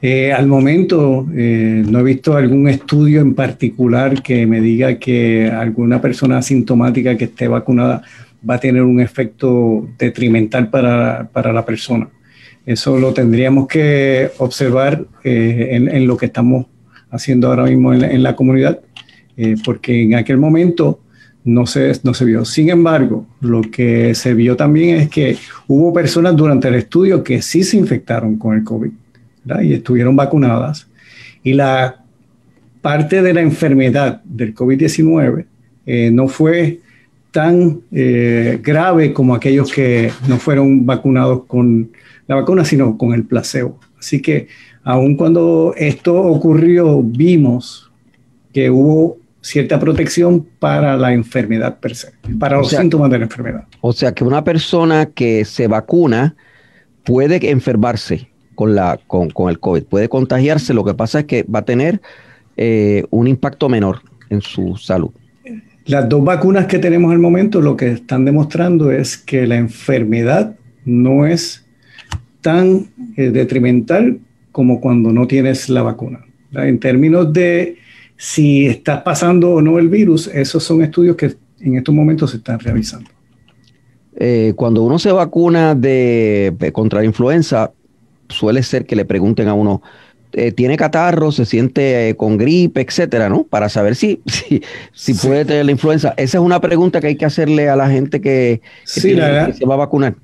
Eh, 0.02 0.32
al 0.32 0.46
momento 0.46 1.26
no 1.28 2.00
he 2.00 2.04
visto 2.04 2.36
algún 2.36 2.68
estudio 2.68 3.22
en 3.22 3.34
particular 3.34 4.22
que 4.22 4.46
me 4.46 4.62
diga 4.62 5.00
que 5.00 5.50
alguna 5.50 6.00
persona 6.00 6.38
asintomática 6.38 7.18
que 7.18 7.24
esté 7.26 7.48
vacunada 7.48 8.04
va 8.48 8.56
a 8.56 8.60
tener 8.60 8.84
un 8.84 9.00
efecto 9.00 9.88
detrimental 9.98 10.70
para, 10.70 11.28
para 11.34 11.52
la 11.52 11.66
persona. 11.66 12.08
Eso 12.66 12.98
lo 12.98 13.14
tendríamos 13.14 13.68
que 13.68 14.32
observar 14.40 15.06
eh, 15.24 15.70
en, 15.72 16.08
lo 16.08 16.18
que 16.18 16.26
estamos 16.26 16.66
haciendo 17.12 17.48
ahora 17.48 17.66
mismo 17.66 17.94
en 17.94 18.24
la, 18.24 18.36
comunidad, 18.36 18.80
eh, 19.38 19.56
porque 19.64 20.02
en 20.02 20.16
aquel 20.16 20.38
momento 20.38 21.00
no 21.44 21.68
se, 21.68 21.94
no 22.04 22.16
se 22.16 22.26
vio. 22.26 22.44
Sin 22.44 22.70
embargo, 22.70 23.28
lo 23.40 23.62
que 23.62 24.16
se 24.16 24.34
vio 24.34 24.56
también 24.56 24.98
es 24.98 25.10
que 25.10 25.38
hubo 25.68 25.94
personas 25.94 26.36
durante 26.36 26.68
el 26.68 26.76
estudio 26.76 27.24
que 27.24 27.42
sí 27.42 27.64
se 27.64 27.78
infectaron 27.78 28.38
con 28.38 28.56
el 28.56 28.64
COVID 28.64 28.92
y 29.62 29.74
estuvieron 29.74 30.16
vacunadas. 30.16 30.88
Y 31.44 31.54
la 31.54 32.04
parte 32.82 33.22
de 33.22 33.34
la 33.34 33.42
enfermedad 33.42 34.22
del 34.24 34.56
COVID-19 34.56 35.46
eh, 35.86 36.10
no 36.12 36.28
fue 36.28 36.80
tan 37.32 37.82
grave 37.92 39.12
como 39.12 39.36
aquellos 39.36 39.70
que 39.70 40.10
no 40.30 40.38
fueron 40.38 40.86
vacunados 40.86 41.44
con 41.46 41.90
la 42.28 42.36
vacuna, 42.36 42.66
sino 42.66 42.98
con 42.98 43.14
el 43.14 43.24
placebo. 43.24 43.80
Así 44.00 44.22
que 44.22 44.48
aun 44.84 45.16
cuando 45.16 45.74
esto 45.78 46.16
ocurrió, 46.16 47.02
vimos 47.02 47.92
que 48.54 48.70
hubo 48.70 49.18
cierta 49.42 49.80
protección 49.80 50.48
para 50.60 50.98
la 50.98 51.14
enfermedad 51.14 51.78
per 51.80 51.96
se, 51.96 52.12
para 52.40 52.58
los 52.58 52.70
síntomas 52.70 53.12
de 53.12 53.20
la 53.20 53.26
enfermedad. 53.26 53.66
O 53.82 53.94
sea 53.94 54.14
que 54.14 54.24
una 54.24 54.44
persona 54.44 55.08
que 55.08 55.46
se 55.46 55.68
vacuna 55.68 56.36
puede 57.04 57.52
enfermarse 57.52 58.30
con, 58.56 58.74
la, 58.74 59.00
con, 59.08 59.30
el 59.50 59.60
COVID, 59.60 59.84
puede 59.84 60.10
contagiarse, 60.10 60.74
lo 60.74 60.84
que 60.84 60.94
pasa 60.94 61.20
es 61.20 61.26
que 61.26 61.44
va 61.44 61.60
a 61.60 61.66
tener 61.66 62.02
eh, 62.58 63.06
un 63.12 63.28
impacto 63.28 63.70
menor 63.70 64.02
en 64.30 64.42
su 64.42 64.78
salud. 64.78 65.12
Las 65.86 66.10
dos 66.10 66.24
vacunas 66.24 66.66
que 66.66 66.80
tenemos 66.80 67.12
al 67.12 67.20
momento 67.20 67.62
lo 67.62 67.78
que 67.78 67.92
están 67.92 68.26
demostrando 68.26 68.92
es 68.92 69.18
que 69.18 69.46
la 69.46 69.58
enfermedad 69.58 70.56
no 70.86 71.28
es 71.28 71.65
tan 72.46 72.86
eh, 73.18 73.32
detrimental 73.32 74.20
como 74.52 74.80
cuando 74.80 75.12
no 75.12 75.26
tienes 75.26 75.68
la 75.68 75.82
vacuna. 75.82 76.24
En 76.54 76.80
términos 76.80 77.34
de 77.34 77.78
si 78.18 78.68
estás 78.68 79.02
pasando 79.02 79.50
o 79.50 79.64
no 79.64 79.80
el 79.80 79.90
virus, 79.90 80.28
esos 80.28 80.64
son 80.64 80.84
estudios 80.84 81.16
que 81.16 81.34
en 81.60 81.76
estos 81.76 81.96
momentos 81.96 82.30
se 82.30 82.38
están 82.38 82.60
realizando. 82.60 83.10
Eh, 84.16 84.54
cuando 84.56 84.84
uno 84.84 85.00
se 85.00 85.12
vacuna 85.12 85.74
de, 85.74 86.54
contra 86.72 87.00
la 87.00 87.06
influenza, 87.06 87.72
suele 88.30 88.62
ser 88.62 88.86
que 88.86 88.96
le 88.96 89.06
pregunten 89.06 89.48
a 89.48 89.56
uno, 89.56 89.82
eh, 90.34 90.52
tiene 90.52 90.78
catarro, 90.78 91.32
se 91.32 91.46
siente 91.46 92.10
eh, 92.10 92.16
con 92.16 92.38
gripe, 92.38 92.82
etcétera, 92.82 93.28
¿no? 93.28 93.44
Para 93.44 93.70
saber 93.70 93.96
si, 93.96 94.22
si, 94.28 94.62
si 94.94 95.16
puede 95.16 95.46
tener 95.46 95.66
la 95.66 95.72
influenza. 95.72 96.14
Esa 96.16 96.38
es 96.38 96.44
una 96.44 96.62
pregunta 96.62 97.02
que 97.02 97.08
hay 97.08 97.16
que 97.16 97.26
hacerle 97.26 97.70
a 97.70 97.76
la 97.76 97.90
gente 97.90 98.22
que, 98.22 98.62
se 98.84 99.16
va 99.16 99.74
a 99.74 99.78
vacunar. 99.78 100.16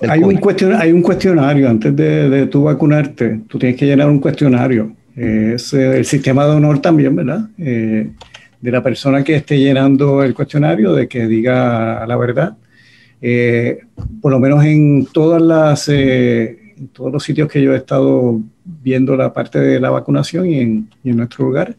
Hay 0.00 0.22
un, 0.22 0.38
hay 0.76 0.92
un 0.92 1.02
cuestionario 1.02 1.68
antes 1.68 1.94
de, 1.94 2.28
de 2.28 2.46
tú 2.46 2.64
vacunarte. 2.64 3.40
Tú 3.48 3.58
tienes 3.58 3.78
que 3.78 3.86
llenar 3.86 4.08
un 4.08 4.18
cuestionario. 4.18 4.92
Es 5.16 5.72
el 5.72 6.04
sistema 6.04 6.44
de 6.44 6.52
honor 6.52 6.80
también, 6.80 7.14
¿verdad? 7.14 7.48
Eh, 7.56 8.10
de 8.60 8.70
la 8.70 8.82
persona 8.82 9.22
que 9.22 9.36
esté 9.36 9.58
llenando 9.58 10.22
el 10.22 10.34
cuestionario, 10.34 10.92
de 10.92 11.06
que 11.06 11.26
diga 11.26 12.04
la 12.06 12.16
verdad. 12.16 12.56
por 14.20 14.32
lo 14.32 14.40
menos 14.40 14.64
en 14.64 15.06
todas 15.12 15.40
las 15.40 15.88
en 15.88 16.88
todos 16.88 17.12
los 17.12 17.22
sitios 17.22 17.48
que 17.48 17.62
yo 17.62 17.72
he 17.72 17.76
estado 17.76 18.40
viendo 18.64 19.16
la 19.16 19.32
parte 19.32 19.58
de 19.58 19.80
la 19.80 19.90
vacunación 19.90 20.46
y 20.46 20.60
en, 20.60 20.88
nuestro 21.04 21.46
lugar, 21.46 21.76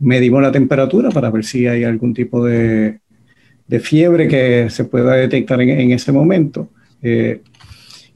medimos 0.00 0.42
la 0.42 0.52
temperatura 0.52 1.10
para 1.10 1.30
ver 1.30 1.44
si 1.44 1.66
hay 1.66 1.84
algún 1.84 2.14
tipo 2.14 2.44
de, 2.44 3.00
fiebre 3.80 4.28
que 4.28 4.70
se 4.70 4.84
pueda 4.84 5.14
detectar 5.14 5.60
en, 5.60 5.90
ese 5.92 6.12
momento. 6.12 6.68
Eh, 7.02 7.42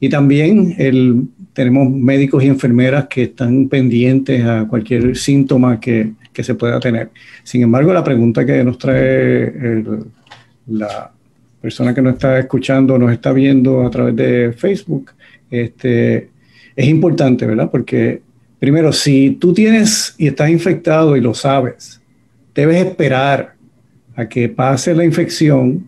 y 0.03 0.09
también 0.09 0.75
el, 0.79 1.29
tenemos 1.53 1.89
médicos 1.89 2.43
y 2.43 2.47
enfermeras 2.47 3.07
que 3.07 3.23
están 3.23 3.69
pendientes 3.69 4.43
a 4.43 4.67
cualquier 4.67 5.15
síntoma 5.15 5.79
que, 5.79 6.11
se 6.33 6.55
pueda 6.55 6.77
tener. 6.81 7.11
Sin 7.41 7.61
embargo, 7.61 7.93
la 7.93 8.03
pregunta 8.03 8.45
que 8.45 8.65
nos 8.65 8.77
trae 8.77 9.81
la 10.67 11.09
persona 11.61 11.93
que 11.93 12.01
nos 12.01 12.15
está 12.15 12.37
escuchando, 12.37 12.97
nos 12.97 13.13
está 13.13 13.31
viendo 13.31 13.87
a 13.87 13.89
través 13.89 14.13
de 14.17 14.51
Facebook, 14.51 15.11
este, 15.49 16.31
es 16.75 16.87
importante, 16.89 17.45
¿verdad? 17.45 17.71
Porque 17.71 18.21
primero, 18.59 18.91
si 18.91 19.37
tú 19.39 19.53
tienes 19.53 20.15
y 20.17 20.27
estás 20.27 20.49
infectado 20.49 21.15
y 21.15 21.21
lo 21.21 21.33
sabes, 21.33 22.01
debes 22.53 22.85
esperar 22.85 23.55
a 24.17 24.27
que 24.27 24.49
pase 24.49 24.93
la 24.93 25.05
infección. 25.05 25.87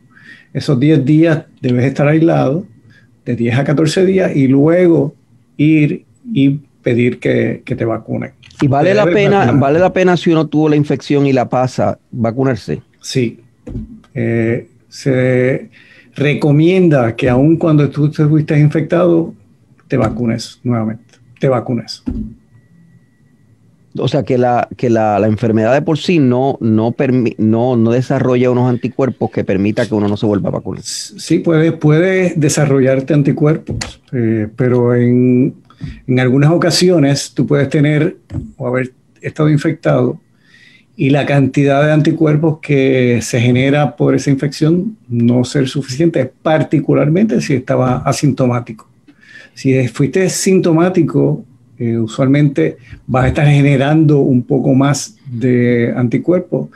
Esos 0.54 0.80
10 0.80 1.04
días 1.04 1.44
debes 1.60 1.84
estar 1.84 2.08
aislado, 2.08 2.66
de 3.26 3.36
10 3.36 3.60
a 3.60 3.64
14 3.64 4.06
días, 4.06 4.36
y 4.36 4.48
luego 4.48 5.16
ir 5.58 6.06
y 6.32 6.60
pedir 6.82 7.20
que, 7.20 7.62
te 7.66 7.86
vacunen. 7.86 8.32
¿Y 8.62 8.68
vale 8.68 8.94
la, 8.94 9.06
pena, 9.06 9.52
vale 9.52 9.80
la 9.80 9.92
pena 9.92 10.16
si 10.16 10.32
uno 10.32 10.48
tuvo 10.48 10.70
la 10.70 10.76
infección 10.76 11.26
y 11.26 11.34
la 11.34 11.50
pasa, 11.50 12.00
vacunarse? 12.12 12.82
Sí. 13.02 13.40
Eh, 14.14 14.68
se 14.88 15.70
recomienda 16.16 17.16
que 17.16 17.30
aun 17.30 17.58
cuando 17.58 17.90
tú 17.90 18.06
estuviste 18.06 18.58
infectado, 18.58 19.34
te 19.88 19.98
vacunes 19.98 20.60
nuevamente, 20.64 21.16
te 21.40 21.50
vacunes. 21.50 22.04
O 23.98 24.08
sea, 24.08 24.24
que 24.24 24.38
la, 24.38 24.68
que 24.76 24.90
la, 24.90 25.20
enfermedad 25.26 25.74
de 25.74 25.82
por 25.82 25.98
sí 25.98 26.20
no, 26.20 26.58
no, 26.60 26.94
no, 27.38 27.76
no, 27.76 27.92
desarrolla 27.92 28.52
unos 28.52 28.70
anticuerpos 28.70 29.32
que 29.32 29.44
permita 29.44 29.86
que 29.86 29.96
uno 29.96 30.08
no 30.08 30.18
se 30.18 30.26
vuelva 30.26 30.50
a 30.50 30.54
vacunar. 30.54 30.84
Sí, 30.84 31.40
puede, 31.40 31.72
puede 31.72 32.34
desarrollarte 32.36 33.14
anticuerpos, 33.14 34.02
eh, 34.12 34.48
pero 34.56 34.96
en, 34.96 35.56
en 36.08 36.20
algunas 36.20 36.52
ocasiones 36.52 37.32
tú 37.34 37.48
puedes 37.48 37.70
tener 37.70 38.18
o 38.58 38.68
haber 38.68 38.92
estado 39.22 39.50
infectado 39.50 40.20
y 40.98 41.10
la 41.10 41.26
cantidad 41.26 41.86
de 41.86 41.92
anticuerpos 41.92 42.60
que 42.62 43.20
se 43.22 43.42
genera 43.42 43.96
por 43.96 44.16
esa 44.16 44.30
infección 44.30 44.98
no 45.10 45.44
ser 45.44 45.68
suficiente, 45.68 46.32
particularmente 46.42 47.42
si 47.42 47.54
estaba 47.54 47.98
asintomático. 47.98 48.88
Si 49.54 49.88
fuiste 49.88 50.30
sintomático, 50.30 51.46
eh, 51.78 51.98
usualmente 51.98 52.78
vas 53.06 53.26
a 53.26 53.28
estar 53.28 53.48
generando 53.48 54.20
un 54.20 54.44
poco 54.44 54.74
más 54.74 55.18
de 55.30 55.94
anticuerpos. 55.96 56.70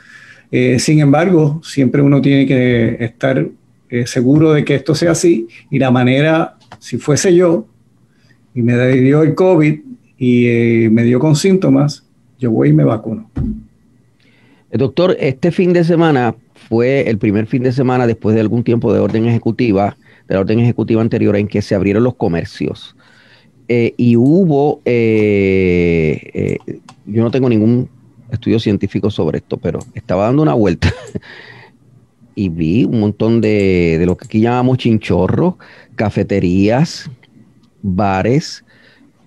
Eh, 0.50 0.78
sin 0.78 1.00
embargo, 1.00 1.60
siempre 1.64 2.02
uno 2.02 2.20
tiene 2.20 2.46
que 2.46 2.96
estar 3.00 3.46
eh, 3.88 4.06
seguro 4.06 4.52
de 4.52 4.64
que 4.64 4.74
esto 4.74 4.94
sea 4.94 5.12
así 5.12 5.48
y 5.70 5.78
la 5.78 5.90
manera, 5.90 6.56
si 6.78 6.98
fuese 6.98 7.34
yo 7.34 7.66
y 8.54 8.62
me 8.62 8.76
dio 8.92 9.22
el 9.22 9.34
COVID 9.34 9.80
y 10.18 10.88
me 10.90 11.04
dio 11.04 11.18
con 11.18 11.36
síntomas, 11.36 12.04
yo 12.38 12.50
voy 12.50 12.70
y 12.70 12.72
me 12.72 12.84
vacuno. 12.84 13.30
Doctor, 14.72 15.16
este 15.18 15.50
fin 15.50 15.72
de 15.72 15.82
semana 15.82 16.34
fue 16.68 17.08
el 17.08 17.18
primer 17.18 17.46
fin 17.46 17.62
de 17.62 17.72
semana 17.72 18.06
después 18.06 18.34
de 18.34 18.40
algún 18.40 18.62
tiempo 18.62 18.92
de 18.92 19.00
orden 19.00 19.26
ejecutiva 19.26 19.96
de 20.30 20.34
la 20.34 20.40
orden 20.42 20.60
ejecutiva 20.60 21.02
anterior 21.02 21.34
en 21.34 21.48
que 21.48 21.60
se 21.60 21.74
abrieron 21.74 22.04
los 22.04 22.14
comercios. 22.14 22.94
Eh, 23.72 23.94
y 23.96 24.16
hubo, 24.16 24.82
eh, 24.84 26.18
eh, 26.34 26.80
yo 27.06 27.22
no 27.22 27.30
tengo 27.30 27.48
ningún 27.48 27.88
estudio 28.28 28.58
científico 28.58 29.12
sobre 29.12 29.38
esto, 29.38 29.58
pero 29.58 29.78
estaba 29.94 30.24
dando 30.24 30.42
una 30.42 30.54
vuelta 30.54 30.92
y 32.34 32.48
vi 32.48 32.82
un 32.84 32.98
montón 32.98 33.40
de, 33.40 33.96
de 33.96 34.06
lo 34.06 34.16
que 34.16 34.24
aquí 34.24 34.40
llamamos 34.40 34.78
chinchorros, 34.78 35.54
cafeterías, 35.94 37.08
bares, 37.80 38.64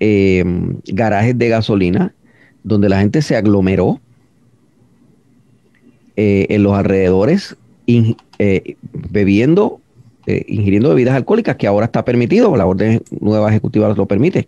garajes 0.02 1.38
de 1.38 1.48
gasolina, 1.48 2.14
donde 2.66 2.90
la 2.90 3.00
gente 3.00 3.22
se 3.22 3.38
aglomeró 3.38 4.02
en 6.18 6.64
los 6.64 6.74
alrededores, 6.74 7.56
bebiendo 8.92 9.80
eh, 10.26 10.46
ingiriendo 10.48 10.90
bebidas 10.90 11.16
alcohólicas, 11.16 11.58
que 11.58 11.68
ahora 11.68 11.86
está 11.86 12.06
permitido, 12.06 12.56
la 12.56 12.66
orden 12.66 13.02
nueva 13.20 13.50
ejecutiva 13.50 13.94
lo 13.94 14.06
permite. 14.06 14.48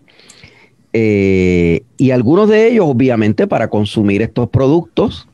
Eh, 0.93 1.83
y 1.97 2.11
algunos 2.11 2.47
de 2.47 2.69
ellos, 2.69 2.85
obviamente, 2.87 3.47
para 3.47 3.69
consumir 3.69 4.21
estos 4.21 4.47
productos, 4.47 5.27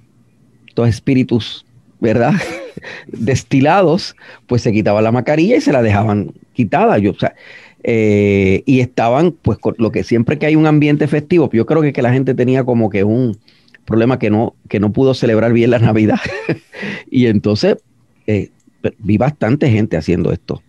estos 0.68 0.90
espíritus, 0.90 1.66
¿verdad? 2.00 2.34
Destilados, 3.08 4.16
pues 4.48 4.64
se 4.64 4.72
quitaban 4.72 5.04
la 5.04 5.12
mascarilla 5.12 5.58
y 5.58 5.62
se 5.62 5.72
la 5.72 5.84
dejaban 5.84 6.34
quitada. 6.54 6.98
Yo, 6.98 7.12
o 7.12 7.20
sea, 7.20 7.36
eh, 7.84 8.64
y 8.66 8.80
estaban, 8.80 9.34
pues, 9.34 9.60
con 9.60 9.76
lo 9.78 9.92
que 9.92 10.04
siempre 10.04 10.40
que 10.40 10.48
hay 10.48 10.56
un 10.56 10.66
ambiente 10.66 11.08
festivo, 11.08 11.52
yo 11.54 11.68
creo 11.68 11.84
que, 11.84 11.94
que 11.94 12.02
la 12.02 12.12
gente 12.12 12.34
tenía 12.34 12.64
como 12.64 12.90
que 12.90 13.04
un 13.04 13.38
problema 13.86 14.18
que 14.18 14.32
no, 14.32 14.56
que 14.68 14.80
no 14.80 14.92
pudo 14.92 15.14
celebrar 15.14 15.54
bien 15.54 15.70
la 15.70 15.78
Navidad. 15.78 16.20
y 17.12 17.28
entonces 17.28 17.78
vi 19.00 19.18
bastante 19.18 19.70
gente 19.70 19.98
haciendo 19.98 20.32
esto. 20.32 20.62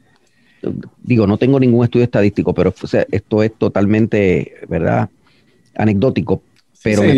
Digo, 1.03 1.27
no 1.27 1.38
tengo 1.38 1.59
ningún 1.59 1.85
estudio 1.85 2.05
estadístico, 2.05 2.55
pero 2.55 2.72
esto 3.11 3.42
es 3.42 3.55
totalmente, 3.55 4.55
¿verdad? 4.68 5.11
Anecdótico. 5.75 6.42
Pero 6.85 7.03
me, 7.03 7.14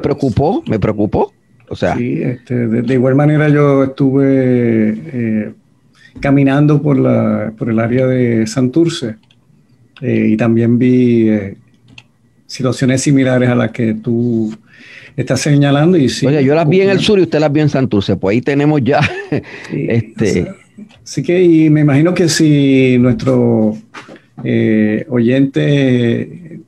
preocupó, 0.00 0.62
me, 0.66 0.78
preocupó, 0.78 1.32
O 1.68 1.76
sea. 1.76 1.96
Sí, 1.96 2.22
este, 2.22 2.68
de, 2.68 2.94
igual 2.94 3.14
manera 3.16 3.48
yo 3.48 3.84
estuve 3.84 4.94
eh, 4.96 5.52
caminando 6.20 6.80
por, 6.80 6.98
la, 6.98 7.52
por 7.56 7.68
el 7.70 7.78
área 7.80 8.06
de 8.06 8.46
Santurce 8.46 9.16
eh, 10.00 10.28
y 10.30 10.36
también 10.36 10.78
vi 10.78 11.28
eh, 11.28 11.56
situaciones 12.48 13.02
similares 13.02 13.48
a 13.48 13.54
las 13.54 13.70
que 13.70 13.94
tú 13.94 14.52
estás 15.16 15.40
señalando. 15.40 15.96
Y 15.96 16.08
sí, 16.08 16.26
Oye, 16.26 16.42
yo 16.42 16.56
las 16.56 16.68
vi 16.68 16.80
en 16.80 16.90
el 16.90 16.98
sur 16.98 17.20
y 17.20 17.22
usted 17.22 17.38
las 17.38 17.52
vio 17.52 17.62
en 17.62 17.68
Santurce, 17.68 18.16
pues 18.16 18.34
ahí 18.34 18.40
tenemos 18.40 18.82
ya. 18.82 19.00
este. 19.72 20.48
Así 21.04 21.22
que, 21.22 21.40
y 21.40 21.70
me 21.70 21.82
imagino 21.82 22.12
que 22.14 22.28
si 22.28 22.96
nuestro 22.98 23.76
eh, 24.42 25.06
oyente 25.08 26.60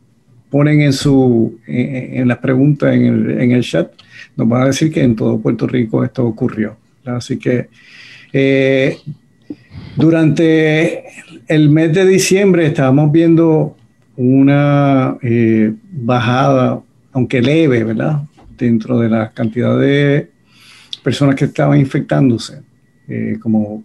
ponen 0.51 0.83
en 0.83 0.93
su 0.93 1.59
en, 1.66 2.27
las 2.27 2.38
preguntas 2.38 2.95
en 2.95 3.07
el, 3.07 3.40
en 3.40 3.53
el, 3.53 3.62
chat, 3.62 3.93
nos 4.37 4.49
van 4.49 4.62
a 4.62 4.66
decir 4.66 4.93
que 4.93 5.03
en 5.03 5.16
todo 5.16 5.40
Puerto 5.40 5.66
Rico 5.66 6.05
esto 6.05 6.27
ocurrió. 6.27 6.77
Así 7.05 7.38
que 7.38 7.69
eh, 8.33 8.99
durante 9.97 11.05
el 11.47 11.71
mes 11.71 11.95
de 11.95 12.05
diciembre 12.05 12.66
estábamos 12.66 13.11
viendo 13.12 13.77
una 14.20 15.16
eh, 15.22 15.72
bajada, 15.90 16.83
aunque 17.11 17.40
leve, 17.40 17.85
¿verdad? 17.85 18.20
Dentro 18.59 18.98
de 18.98 19.09
la 19.09 19.30
cantidad 19.30 19.78
de 19.78 20.28
personas 21.02 21.37
que 21.37 21.46
estaban 21.46 21.80
infectándose. 21.80 22.61
Eh, 23.09 23.38
como 23.40 23.83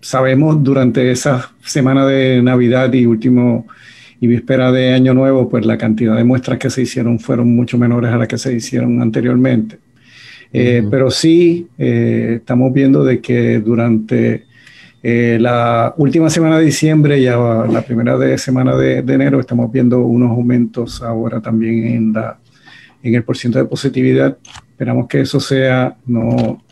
sabemos, 0.00 0.64
durante 0.64 1.10
esa 1.10 1.52
semana 1.62 2.06
de 2.06 2.40
Navidad 2.42 2.90
y 2.94 3.04
último 3.04 3.66
y 4.18 4.26
víspera 4.28 4.72
de 4.72 4.94
Año 4.94 5.12
Nuevo, 5.12 5.46
pues 5.50 5.66
la 5.66 5.76
cantidad 5.76 6.16
de 6.16 6.24
muestras 6.24 6.58
que 6.58 6.70
se 6.70 6.80
hicieron 6.80 7.18
fueron 7.18 7.54
mucho 7.54 7.76
menores 7.76 8.10
a 8.12 8.16
las 8.16 8.28
que 8.28 8.38
se 8.38 8.54
hicieron 8.54 9.02
anteriormente. 9.02 9.78
Eh, 10.54 10.82
pero 10.90 11.10
sí 11.10 11.68
estamos 11.76 12.72
viendo 12.72 13.04
de 13.04 13.20
que 13.20 13.60
durante 13.60 14.46
eh, 15.02 15.38
la 15.40 15.94
última 15.96 16.28
semana 16.28 16.58
de 16.58 16.66
diciembre 16.66 17.18
y 17.18 17.24
la 17.24 17.82
primera 17.86 18.18
de 18.18 18.36
semana 18.36 18.76
de, 18.76 18.98
enero 18.98 19.40
estamos 19.40 19.72
viendo 19.72 20.00
unos 20.00 20.30
aumentos 20.30 21.02
ahora 21.02 21.40
también 21.40 21.86
en, 21.86 22.12
la, 22.12 22.38
en 23.02 23.14
el 23.14 23.22
porcentaje 23.22 23.62
de 23.62 23.68
positividad. 23.68 24.36
Esperamos 24.70 25.08
que 25.08 25.20
eso 25.20 25.40
sea, 25.40 25.96
no, 26.06 26.62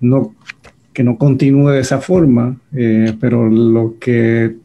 no, 0.00 0.34
que 0.92 1.04
no 1.04 1.16
continúe 1.16 1.70
de 1.70 1.80
esa 1.80 2.00
forma, 2.00 2.56
eh, 2.74 3.14
pero 3.20 3.48
lo 3.48 3.96
que 4.00 4.56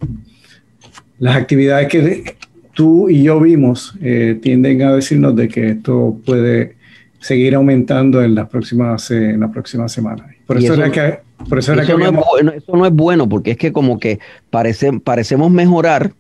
las 1.19 1.35
actividades 1.35 1.87
que 1.89 2.35
tú 2.73 3.07
y 3.07 3.21
yo 3.21 3.39
vimos 3.39 3.95
eh, 4.01 4.39
tienden 4.41 4.81
a 4.81 4.93
decirnos 4.93 5.35
de 5.35 5.47
que 5.47 5.69
esto 5.71 6.19
puede 6.25 6.75
seguir 7.19 7.53
aumentando 7.53 8.23
en 8.23 8.33
las 8.33 8.49
próximas, 8.49 9.11
en 9.11 9.41
las 9.41 9.51
próximas 9.51 9.91
semanas. 9.91 10.25
Por 10.47 10.57
eso, 10.57 10.73
era 10.73 10.91
que 10.91 11.19
eso, 11.57 11.75
no 11.75 12.05
es 12.05 12.11
bueno, 12.11 12.51
eso 12.51 12.75
no 12.75 12.85
es 12.85 12.93
bueno 12.93 13.29
porque 13.29 13.51
es 13.51 13.57
que 13.57 13.71
como 13.71 13.99
que 13.99 14.19
parece, 14.49 14.91
parecemos 14.99 15.51
mejorar 15.51 16.13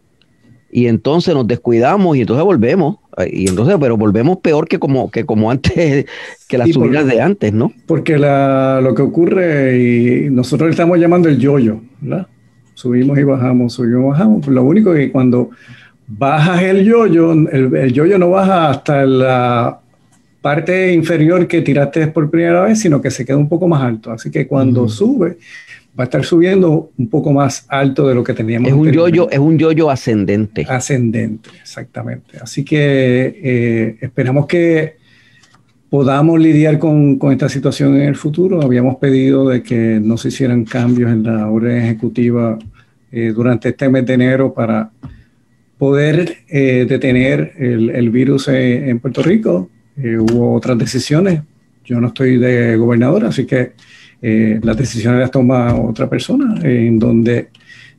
y 0.71 0.87
entonces 0.87 1.33
nos 1.33 1.47
descuidamos 1.47 2.15
y 2.15 2.21
entonces 2.21 2.45
volvemos. 2.45 2.97
Y 3.29 3.49
entonces, 3.49 3.75
pero 3.79 3.97
volvemos 3.97 4.37
peor 4.37 4.67
que 4.67 4.79
como, 4.79 5.11
que 5.11 5.25
como 5.25 5.51
antes, 5.51 6.05
que 6.47 6.57
las 6.57 6.69
subidas 6.69 7.05
de 7.05 7.21
antes, 7.21 7.51
¿no? 7.51 7.73
Porque 7.85 8.17
lo 8.17 8.95
que 8.95 9.01
ocurre, 9.01 9.77
y 9.77 10.29
nosotros 10.29 10.67
le 10.67 10.71
estamos 10.71 10.97
llamando 10.97 11.27
el 11.27 11.37
yoyo, 11.37 11.81
¿verdad? 11.99 12.27
Subimos 12.73 13.19
y 13.19 13.23
bajamos, 13.23 13.73
subimos 13.73 14.01
y 14.01 14.09
bajamos. 14.11 14.47
Lo 14.47 14.63
único 14.63 14.93
que 14.93 15.11
cuando 15.11 15.49
bajas 16.07 16.63
el 16.63 16.85
yoyo, 16.85 17.33
el, 17.33 17.75
el 17.75 17.93
yoyo 17.93 18.17
no 18.17 18.29
baja 18.29 18.69
hasta 18.69 19.05
la 19.05 19.80
parte 20.41 20.91
inferior 20.93 21.47
que 21.47 21.61
tiraste 21.61 22.07
por 22.07 22.29
primera 22.29 22.63
vez, 22.63 22.79
sino 22.79 23.01
que 23.01 23.11
se 23.11 23.23
queda 23.23 23.37
un 23.37 23.47
poco 23.47 23.67
más 23.67 23.83
alto. 23.83 24.11
Así 24.11 24.31
que 24.31 24.47
cuando 24.47 24.89
sube, 24.89 25.37
va 25.97 26.03
a 26.03 26.05
estar 26.05 26.25
subiendo 26.25 26.91
un 26.97 27.09
poco 27.09 27.31
más 27.31 27.65
alto 27.69 28.07
de 28.07 28.15
lo 28.15 28.23
que 28.23 28.33
teníamos. 28.33 28.69
Es 28.69 28.73
un 28.73 28.91
yoyo, 28.91 29.29
es 29.29 29.39
un 29.39 29.57
yoyo 29.57 29.89
ascendente. 29.89 30.65
Ascendente, 30.67 31.49
exactamente. 31.61 32.37
Así 32.41 32.65
que 32.65 33.39
eh, 33.43 33.97
esperamos 34.01 34.47
que 34.47 34.95
podamos 35.89 36.39
lidiar 36.39 36.79
con, 36.79 37.19
con, 37.19 37.31
esta 37.33 37.47
situación 37.49 37.95
en 37.97 38.03
el 38.03 38.15
futuro. 38.15 38.61
Habíamos 38.61 38.95
pedido 38.95 39.49
de 39.49 39.61
que 39.61 39.99
no 40.01 40.17
se 40.17 40.29
hicieran 40.29 40.65
cambios 40.65 41.11
en 41.11 41.23
la 41.23 41.49
orden 41.49 41.83
ejecutiva 41.83 42.57
eh, 43.11 43.33
durante 43.35 43.69
este 43.69 43.89
mes 43.89 44.05
de 44.05 44.13
enero 44.13 44.53
para 44.53 44.89
poder 45.77 46.37
eh, 46.47 46.85
detener 46.87 47.53
el, 47.57 47.89
el 47.89 48.09
virus 48.09 48.47
en 48.47 48.99
Puerto 48.99 49.21
Rico 49.21 49.69
eh, 49.97 50.17
hubo 50.17 50.53
otras 50.53 50.77
decisiones. 50.77 51.41
Yo 51.85 51.99
no 51.99 52.07
estoy 52.07 52.37
de 52.37 52.75
gobernador, 52.77 53.25
así 53.25 53.45
que 53.45 53.73
eh, 54.21 54.59
las 54.63 54.77
decisiones 54.77 55.19
las 55.19 55.31
toma 55.31 55.75
otra 55.75 56.09
persona, 56.09 56.59
en 56.63 56.99
donde 56.99 57.49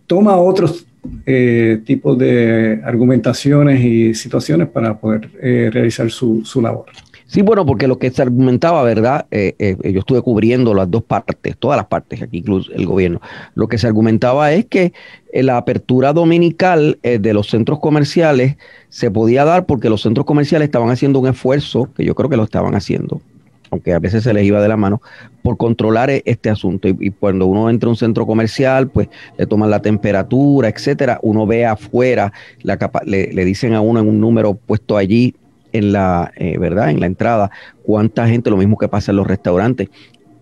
toma 0.06 0.36
otros 0.36 0.86
eh, 1.26 1.80
tipos 1.84 2.16
de 2.16 2.80
argumentaciones 2.84 3.84
y 3.84 4.14
situaciones 4.14 4.68
para 4.68 4.98
poder 4.98 5.30
realizar 5.72 6.10
su, 6.10 6.44
su, 6.44 6.62
labor. 6.62 6.86
Sí, 7.32 7.40
bueno, 7.40 7.64
porque 7.64 7.88
lo 7.88 7.98
que 7.98 8.10
se 8.10 8.20
argumentaba, 8.20 8.82
¿verdad? 8.82 9.24
yo 9.30 10.00
estuve 10.00 10.20
cubriendo 10.20 10.74
las 10.74 10.90
dos 10.90 11.02
partes, 11.02 11.56
todas 11.56 11.78
las 11.78 11.86
partes, 11.86 12.20
aquí 12.20 12.36
incluso 12.36 12.70
el 12.74 12.84
gobierno. 12.84 13.22
Lo 13.54 13.68
que 13.68 13.78
se 13.78 13.86
argumentaba 13.86 14.52
es 14.52 14.66
que 14.66 14.92
la 15.32 15.56
apertura 15.56 16.12
dominical 16.12 16.98
de 17.02 17.32
los 17.32 17.48
centros 17.48 17.78
comerciales 17.78 18.58
se 18.90 19.10
podía 19.10 19.46
dar 19.46 19.64
porque 19.64 19.88
los 19.88 20.02
centros 20.02 20.26
comerciales 20.26 20.66
estaban 20.66 20.90
haciendo 20.90 21.20
un 21.20 21.28
esfuerzo, 21.28 21.88
que 21.96 22.04
yo 22.04 22.14
creo 22.14 22.28
que 22.28 22.36
lo 22.36 22.44
estaban 22.44 22.74
haciendo, 22.74 23.22
aunque 23.70 23.94
a 23.94 23.98
veces 23.98 24.24
se 24.24 24.34
les 24.34 24.44
iba 24.44 24.60
de 24.60 24.68
la 24.68 24.76
mano, 24.76 25.00
por 25.42 25.56
controlar 25.56 26.10
este 26.10 26.50
asunto. 26.50 26.86
Y, 26.86 27.12
cuando 27.12 27.46
uno 27.46 27.70
entra 27.70 27.86
a 27.86 27.92
un 27.92 27.96
centro 27.96 28.26
comercial, 28.26 28.90
pues 28.90 29.08
le 29.38 29.46
toman 29.46 29.70
la 29.70 29.80
temperatura, 29.80 30.68
etcétera. 30.68 31.18
Uno 31.22 31.46
ve 31.46 31.64
afuera, 31.64 32.30
la 32.60 32.78
le, 33.06 33.32
le, 33.32 33.44
dicen 33.46 33.72
a 33.72 33.80
uno 33.80 34.00
en 34.00 34.08
un 34.10 34.20
número 34.20 34.52
puesto 34.52 34.98
allí 34.98 35.34
en 35.72 35.92
la, 35.92 36.32
eh, 36.36 36.58
¿verdad? 36.58 36.90
En 36.90 37.00
la 37.00 37.06
entrada, 37.06 37.50
cuánta 37.82 38.28
gente, 38.28 38.50
lo 38.50 38.56
mismo 38.56 38.78
que 38.78 38.88
pasa 38.88 39.12
en 39.12 39.16
los 39.16 39.26
restaurantes, 39.26 39.88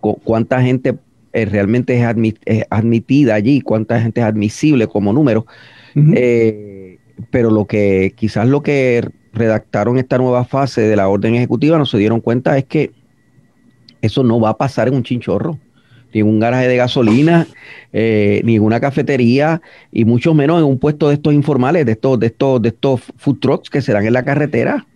cuánta 0.00 0.62
gente 0.62 0.96
eh, 1.32 1.44
realmente 1.44 2.00
es, 2.44 2.64
admitida 2.70 3.34
allí, 3.34 3.60
cuánta 3.60 4.00
gente 4.00 4.20
es 4.20 4.26
admisible 4.26 4.86
como 4.86 5.12
número 5.12 5.46
pero 7.30 7.50
lo 7.50 7.66
que 7.66 8.14
quizás 8.16 8.46
lo 8.46 8.62
que 8.62 9.08
redactaron 9.32 9.98
esta 9.98 10.18
nueva 10.18 10.44
fase 10.44 10.82
de 10.82 10.96
la 10.96 11.08
orden 11.08 11.34
ejecutiva 11.34 11.78
no 11.78 11.86
se 11.86 11.98
dieron 11.98 12.20
cuenta 12.20 12.56
es 12.56 12.64
que 12.64 12.92
eso 14.02 14.22
no 14.22 14.40
va 14.40 14.50
a 14.50 14.56
pasar 14.56 14.88
en 14.88 14.94
un 14.94 15.02
chinchorro, 15.02 15.58
ni 16.12 16.20
en 16.20 16.26
un 16.26 16.40
garaje 16.40 16.66
de 16.66 16.76
gasolina, 16.76 17.46
eh, 17.92 18.40
ni 18.44 18.56
en 18.56 18.62
una 18.62 18.80
cafetería, 18.80 19.60
y 19.92 20.06
mucho 20.06 20.32
menos 20.32 20.58
en 20.58 20.64
un 20.64 20.78
puesto 20.78 21.08
de 21.08 21.14
estos 21.14 21.34
informales, 21.34 21.84
de 21.84 21.92
estos, 21.92 22.18
de 22.18 22.28
estos, 22.28 22.62
de 22.62 22.70
estos 22.70 23.02
food 23.16 23.38
trucks 23.40 23.68
que 23.68 23.82
serán 23.82 24.06
en 24.06 24.14
la 24.14 24.24
carretera. 24.24 24.86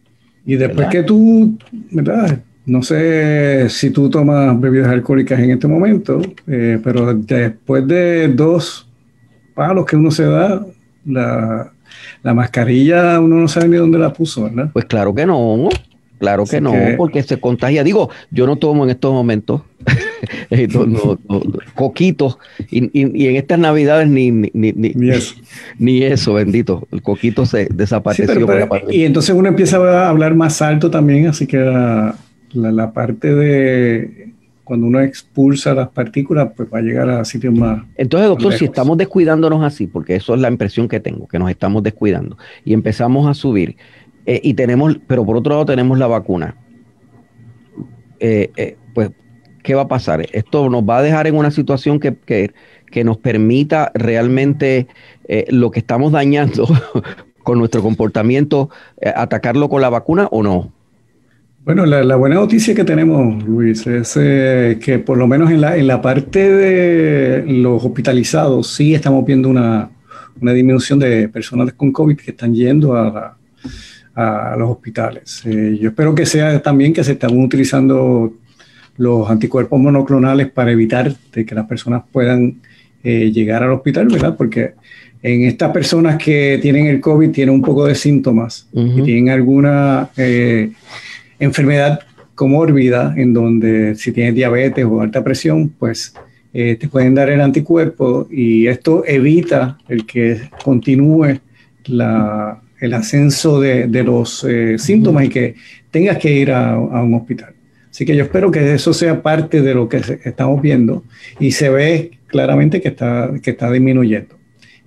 Y 0.46 0.56
después 0.56 0.88
que 0.88 1.02
tú, 1.02 1.56
¿verdad? 1.90 2.38
No 2.66 2.82
sé 2.82 3.68
si 3.68 3.90
tú 3.90 4.08
tomas 4.08 4.58
bebidas 4.58 4.88
alcohólicas 4.88 5.38
en 5.38 5.50
este 5.50 5.68
momento, 5.68 6.20
eh, 6.46 6.80
pero 6.82 7.14
después 7.14 7.86
de 7.86 8.28
dos 8.28 8.88
palos 9.54 9.84
que 9.84 9.96
uno 9.96 10.10
se 10.10 10.24
da, 10.24 10.64
la, 11.04 11.72
la 12.22 12.34
mascarilla 12.34 13.20
uno 13.20 13.36
no 13.36 13.48
sabe 13.48 13.68
ni 13.68 13.76
dónde 13.76 13.98
la 13.98 14.12
puso, 14.12 14.44
¿verdad? 14.44 14.70
Pues 14.72 14.86
claro 14.86 15.14
que 15.14 15.26
no, 15.26 15.68
claro 16.18 16.44
que 16.44 16.60
no, 16.60 16.72
porque 16.96 17.22
se 17.22 17.38
contagia. 17.38 17.84
Digo, 17.84 18.10
yo 18.30 18.46
no 18.46 18.56
tomo 18.56 18.84
en 18.84 18.90
estos 18.90 19.12
momentos 19.12 19.62
eh, 20.50 20.68
coquitos 21.74 22.38
y, 22.70 23.00
en 23.00 23.36
estas 23.36 23.58
navidades 23.58 24.08
ni, 24.08 24.30
ni, 24.30 24.50
ni, 24.52 26.02
eso. 26.02 26.34
bendito. 26.34 26.86
El 26.90 27.02
coquito 27.02 27.46
se 27.46 27.66
desapareció. 27.66 28.26
y 28.90 29.04
entonces 29.04 29.34
uno 29.34 29.48
empieza 29.48 29.76
a 29.78 30.08
hablar 30.08 30.34
más 30.34 30.62
alto 30.62 30.90
también, 30.90 31.26
así 31.26 31.46
que 31.46 31.58
la 32.52 32.92
parte 32.92 33.34
de 33.34 34.34
cuando 34.64 34.86
uno 34.86 35.00
expulsa 35.00 35.74
las 35.74 35.88
partículas, 35.90 36.50
pues 36.56 36.68
va 36.72 36.78
a 36.78 36.82
llegar 36.82 37.08
a 37.10 37.24
sitios 37.24 37.54
más. 37.54 37.82
Entonces, 37.96 38.28
doctor, 38.28 38.54
si 38.54 38.64
estamos 38.64 38.96
descuidándonos 38.96 39.62
así, 39.62 39.86
porque 39.86 40.16
eso 40.16 40.34
es 40.34 40.40
la 40.40 40.48
impresión 40.48 40.88
que 40.88 41.00
tengo, 41.00 41.28
que 41.28 41.38
nos 41.38 41.50
estamos 41.50 41.82
descuidando, 41.82 42.38
y 42.64 42.72
empezamos 42.72 43.28
a 43.28 43.34
subir, 43.34 43.76
eh, 44.26 44.40
y 44.42 44.54
tenemos, 44.54 44.98
pero 45.06 45.24
por 45.24 45.36
otro 45.36 45.52
lado 45.52 45.66
tenemos 45.66 45.98
la 45.98 46.06
vacuna, 46.06 46.56
eh, 48.20 48.50
eh, 48.56 48.76
pues, 48.94 49.10
¿qué 49.62 49.74
va 49.74 49.82
a 49.82 49.88
pasar? 49.88 50.26
Esto 50.32 50.70
nos 50.70 50.82
va 50.82 50.98
a 50.98 51.02
dejar 51.02 51.26
en 51.26 51.36
una 51.36 51.50
situación 51.50 52.00
que, 52.00 52.14
que, 52.14 52.52
que 52.90 53.04
nos 53.04 53.18
permita 53.18 53.90
realmente 53.94 54.86
lo 55.48 55.70
que 55.70 55.80
estamos 55.80 56.12
dañando 56.12 56.66
con 57.42 57.58
nuestro 57.58 57.82
comportamiento, 57.82 58.70
atacarlo 59.14 59.68
con 59.68 59.82
la 59.82 59.90
vacuna 59.90 60.28
o 60.30 60.42
no? 60.42 60.72
Bueno, 61.64 61.86
la, 61.86 62.16
buena 62.16 62.36
noticia 62.36 62.74
que 62.74 62.84
tenemos, 62.84 63.42
Luis, 63.42 63.86
es 63.86 64.12
que 64.14 65.02
por 65.04 65.16
lo 65.16 65.26
menos 65.26 65.50
en 65.50 65.62
la, 65.62 65.76
en 65.78 65.86
la 65.86 66.02
parte 66.02 66.50
de 66.50 67.44
los 67.46 67.82
hospitalizados 67.82 68.68
sí 68.68 68.94
estamos 68.94 69.24
viendo 69.24 69.48
una, 69.48 69.90
disminución 70.40 70.98
de 70.98 71.28
personas 71.28 71.72
con 71.72 71.90
COVID 71.90 72.16
que 72.16 72.32
están 72.32 72.54
yendo 72.54 72.94
a, 72.94 73.36
a 74.14 74.54
los 74.58 74.70
hospitales. 74.70 75.42
Eh, 75.44 75.78
yo 75.80 75.90
espero 75.90 76.14
que 76.14 76.26
sea 76.26 76.60
también 76.62 76.92
que 76.92 77.04
se 77.04 77.12
están 77.12 77.38
utilizando 77.38 78.32
los 78.96 79.28
anticuerpos 79.28 79.80
monoclonales 79.80 80.50
para 80.50 80.70
evitar 80.70 81.14
de 81.32 81.44
que 81.44 81.54
las 81.54 81.66
personas 81.66 82.04
puedan 82.12 82.60
eh, 83.02 83.30
llegar 83.32 83.62
al 83.62 83.72
hospital, 83.72 84.08
¿verdad? 84.08 84.36
Porque 84.36 84.74
en 85.22 85.44
estas 85.44 85.72
personas 85.72 86.22
que 86.22 86.58
tienen 86.60 86.86
el 86.86 87.00
COVID 87.00 87.30
tienen 87.30 87.54
un 87.54 87.62
poco 87.62 87.86
de 87.86 87.94
síntomas 87.94 88.68
y 88.72 89.02
tienen 89.02 89.30
alguna 89.30 90.10
eh, 90.16 90.72
enfermedad 91.38 92.00
comórbida 92.34 93.14
en 93.16 93.32
donde 93.32 93.94
si 93.94 94.12
tienes 94.12 94.34
diabetes 94.34 94.84
o 94.84 95.00
alta 95.00 95.24
presión, 95.24 95.70
pues 95.78 96.14
eh, 96.52 96.76
te 96.78 96.88
pueden 96.88 97.14
dar 97.14 97.30
el 97.30 97.40
anticuerpo 97.40 98.28
y 98.30 98.66
esto 98.66 99.02
evita 99.06 99.78
el 99.88 100.04
que 100.04 100.50
continúe 100.62 101.40
el 102.84 102.94
ascenso 102.94 103.60
de, 103.60 103.86
los 104.02 104.44
eh, 104.44 104.78
síntomas 104.78 105.24
y 105.24 105.28
que 105.28 105.54
tengas 105.90 106.18
que 106.18 106.32
ir 106.32 106.50
a, 106.50 106.78
un 106.78 107.14
hospital. 107.14 107.54
Así 107.90 108.04
que 108.04 108.16
yo 108.16 108.24
espero 108.24 108.50
que 108.50 108.74
eso 108.74 108.92
sea 108.92 109.22
parte 109.22 109.62
de 109.62 109.74
lo 109.74 109.88
que 109.88 110.02
estamos 110.24 110.60
viendo 110.60 111.04
y 111.38 111.52
se 111.52 111.68
ve 111.68 112.18
claramente 112.26 112.80
que 112.80 112.88
está, 112.88 113.30
que 113.42 113.50
está 113.52 113.70
disminuyendo. 113.70 114.34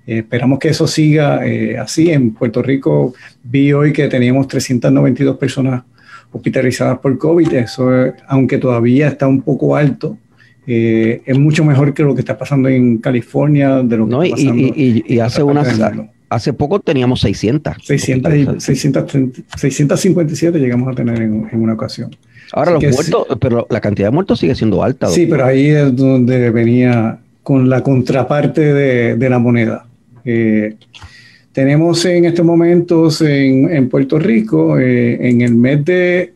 Eh, 0.06 0.20
esperamos 0.20 0.60
que 0.60 0.70
eso 0.70 0.88
siga 0.88 1.42
así. 1.82 2.12
En 2.12 2.34
Puerto 2.34 2.62
Rico 2.62 3.14
vi 3.44 3.72
hoy 3.74 3.94
que 3.94 4.08
teníamos 4.08 4.48
392 4.48 5.38
personas 5.38 5.84
hospitalizadas 6.32 7.00
por 7.00 7.18
COVID. 7.18 7.54
Eso, 7.54 7.90
aunque 8.28 8.58
todavía 8.58 9.08
está 9.08 9.28
un 9.28 9.42
poco 9.42 9.76
alto, 9.76 10.18
eh, 10.70 11.22
es 11.26 11.40
mucho 11.40 11.64
mejor 11.64 11.94
que 11.94 12.04
lo 12.04 12.14
que 12.14 12.20
está 12.20 12.38
pasando 12.38 12.68
en 12.68 12.98
California, 12.98 13.82
de 13.82 13.96
lo 13.96 14.08
que 14.08 14.26
está 14.26 14.36
pasando 14.36 14.74
y, 14.76 15.20
hace 15.20 15.42
unas, 15.42 15.80
hace 16.30 16.54
poco 16.54 16.80
teníamos 16.80 17.22
600. 17.22 17.78
600, 17.84 18.64
657 18.64 20.60
llegamos 20.60 20.90
a 20.90 20.96
tener 20.96 21.22
en, 21.22 21.48
una 21.54 21.74
ocasión. 21.74 22.16
Ahora 22.54 22.72
los 22.72 22.84
muertos, 22.84 23.28
pero 23.40 23.68
la 23.70 23.82
cantidad 23.82 24.08
de 24.08 24.12
muertos 24.12 24.40
sigue 24.40 24.56
siendo 24.56 24.82
alta. 24.84 25.08
Sí, 25.08 25.28
pero 25.28 25.46
ahí 25.46 25.68
es 25.68 25.96
donde 25.96 26.50
venía 26.50 27.20
con 27.44 27.70
la 27.70 27.82
contraparte 27.82 28.74
de, 28.74 29.30
la 29.30 29.40
moneda. 29.40 29.86
Eh, 30.26 30.76
tenemos 31.52 32.04
en 32.06 32.26
estos 32.26 32.46
momentos 32.46 33.22
en, 33.22 33.90
Puerto 33.90 34.20
Rico, 34.20 34.78
eh, 34.78 35.30
en 35.30 35.42
el 35.42 35.56
mes 35.56 35.84
de, 35.84 36.34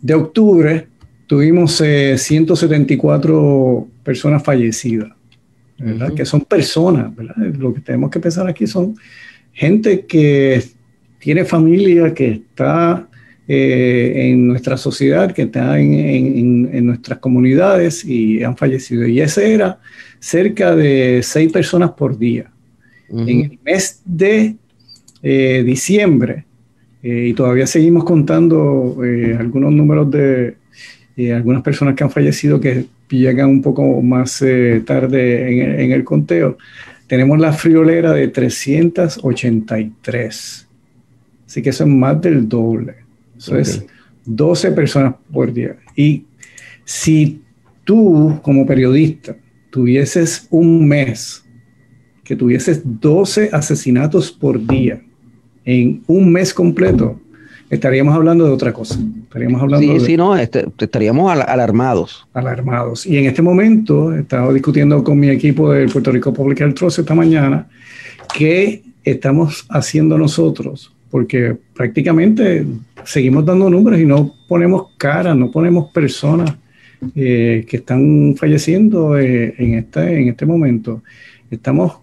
de 0.00 0.14
octubre, 0.14 0.86
tuvimos 1.26 1.82
174 2.16 3.78
eh, 3.88 3.90
personas 4.02 4.42
fallecidas, 4.42 5.10
¿verdad? 5.80 6.14
Que 6.14 6.24
son 6.24 6.42
personas, 6.42 7.14
¿verdad? 7.14 7.36
Lo 7.36 7.72
que 7.72 7.80
tenemos 7.80 8.10
que 8.10 8.20
pensar 8.20 8.46
aquí 8.46 8.66
son 8.66 8.96
gente 9.52 10.06
que 10.06 10.62
tiene 11.18 11.44
familia, 11.44 12.12
que 12.12 12.30
está 12.30 13.08
eh, 13.48 14.30
en 14.30 14.46
nuestra 14.46 14.76
sociedad, 14.76 15.32
que 15.32 15.42
está 15.42 15.78
en, 15.78 16.86
nuestras 16.86 17.18
comunidades 17.18 18.04
y 18.04 18.42
han 18.42 18.56
fallecido. 18.56 19.06
Y 19.06 19.20
ese 19.20 19.54
era 19.54 19.78
cerca 20.18 20.74
de 20.74 21.20
seis 21.22 21.52
personas 21.52 21.90
por 21.92 22.18
día. 22.18 22.50
En 23.08 23.28
el 23.28 23.58
mes 23.64 24.02
de 24.04 24.56
eh, 25.22 25.62
diciembre, 25.66 26.44
eh, 27.02 27.28
y 27.28 27.34
todavía 27.34 27.66
seguimos 27.66 28.04
contando 28.04 28.98
algunos 29.38 29.72
números 29.72 30.10
de 30.10 30.54
algunas 31.34 31.62
personas 31.62 31.94
que 31.94 32.04
han 32.04 32.10
fallecido 32.10 32.60
que 32.60 32.86
llegan 33.18 33.50
un 33.50 33.62
poco 33.62 34.02
más 34.02 34.42
tarde 34.84 35.82
en, 35.82 35.92
el 35.92 36.04
conteo, 36.04 36.58
tenemos 37.06 37.38
la 37.38 37.52
friolera 37.52 38.12
de 38.12 38.26
383. 38.28 40.68
Así 41.46 41.62
que 41.62 41.70
eso 41.70 41.84
es 41.84 41.90
más 41.90 42.20
del 42.20 42.48
doble. 42.48 42.96
Eso 43.36 43.56
es 43.56 43.84
12 44.24 44.72
personas 44.72 45.14
por 45.32 45.52
día. 45.52 45.76
Y 45.96 46.24
si 46.84 47.40
tú 47.84 48.38
como 48.42 48.66
periodista 48.66 49.36
tuvieses 49.70 50.46
un 50.50 50.86
mes 50.86 51.44
que 52.22 52.36
tuvieses 52.36 52.82
12 52.84 53.48
asesinatos 53.52 54.30
por 54.30 54.64
día 54.64 55.02
en 55.64 56.02
un 56.06 56.32
mes 56.32 56.54
completo, 56.54 57.20
estaríamos 57.70 58.14
hablando 58.14 58.44
de 58.44 58.50
otra 58.50 58.72
cosa. 58.72 58.98
Estaríamos 59.22 59.62
hablando 59.62 59.98
sí, 59.98 60.04
sí, 60.04 60.16
no, 60.16 60.36
este, 60.36 60.66
estaríamos 60.78 61.32
alarmados. 61.32 62.26
Alarmados. 62.34 63.06
Y 63.06 63.16
en 63.18 63.26
este 63.26 63.40
momento, 63.40 64.12
he 64.14 64.20
estado 64.20 64.52
discutiendo 64.52 65.02
con 65.02 65.18
mi 65.18 65.30
equipo 65.30 65.72
del 65.72 65.88
Puerto 65.88 66.12
Rico 66.12 66.34
Public 66.34 66.60
Health 66.60 66.76
Trust 66.76 66.98
esta 66.98 67.14
mañana, 67.14 67.68
qué 68.36 68.82
estamos 69.04 69.64
haciendo 69.70 70.18
nosotros, 70.18 70.92
porque 71.10 71.56
prácticamente 71.74 72.66
seguimos 73.04 73.44
dando 73.46 73.70
números 73.70 74.00
y 74.00 74.04
no 74.04 74.34
ponemos 74.48 74.88
cara, 74.98 75.34
no 75.34 75.50
ponemos 75.50 75.90
personas 75.90 76.54
eh, 77.14 77.64
que 77.66 77.78
están 77.78 78.34
falleciendo 78.36 79.18
eh, 79.18 79.54
en, 79.56 79.74
este, 79.74 80.20
en 80.20 80.28
este 80.28 80.44
momento. 80.44 81.02
Estamos 81.50 81.94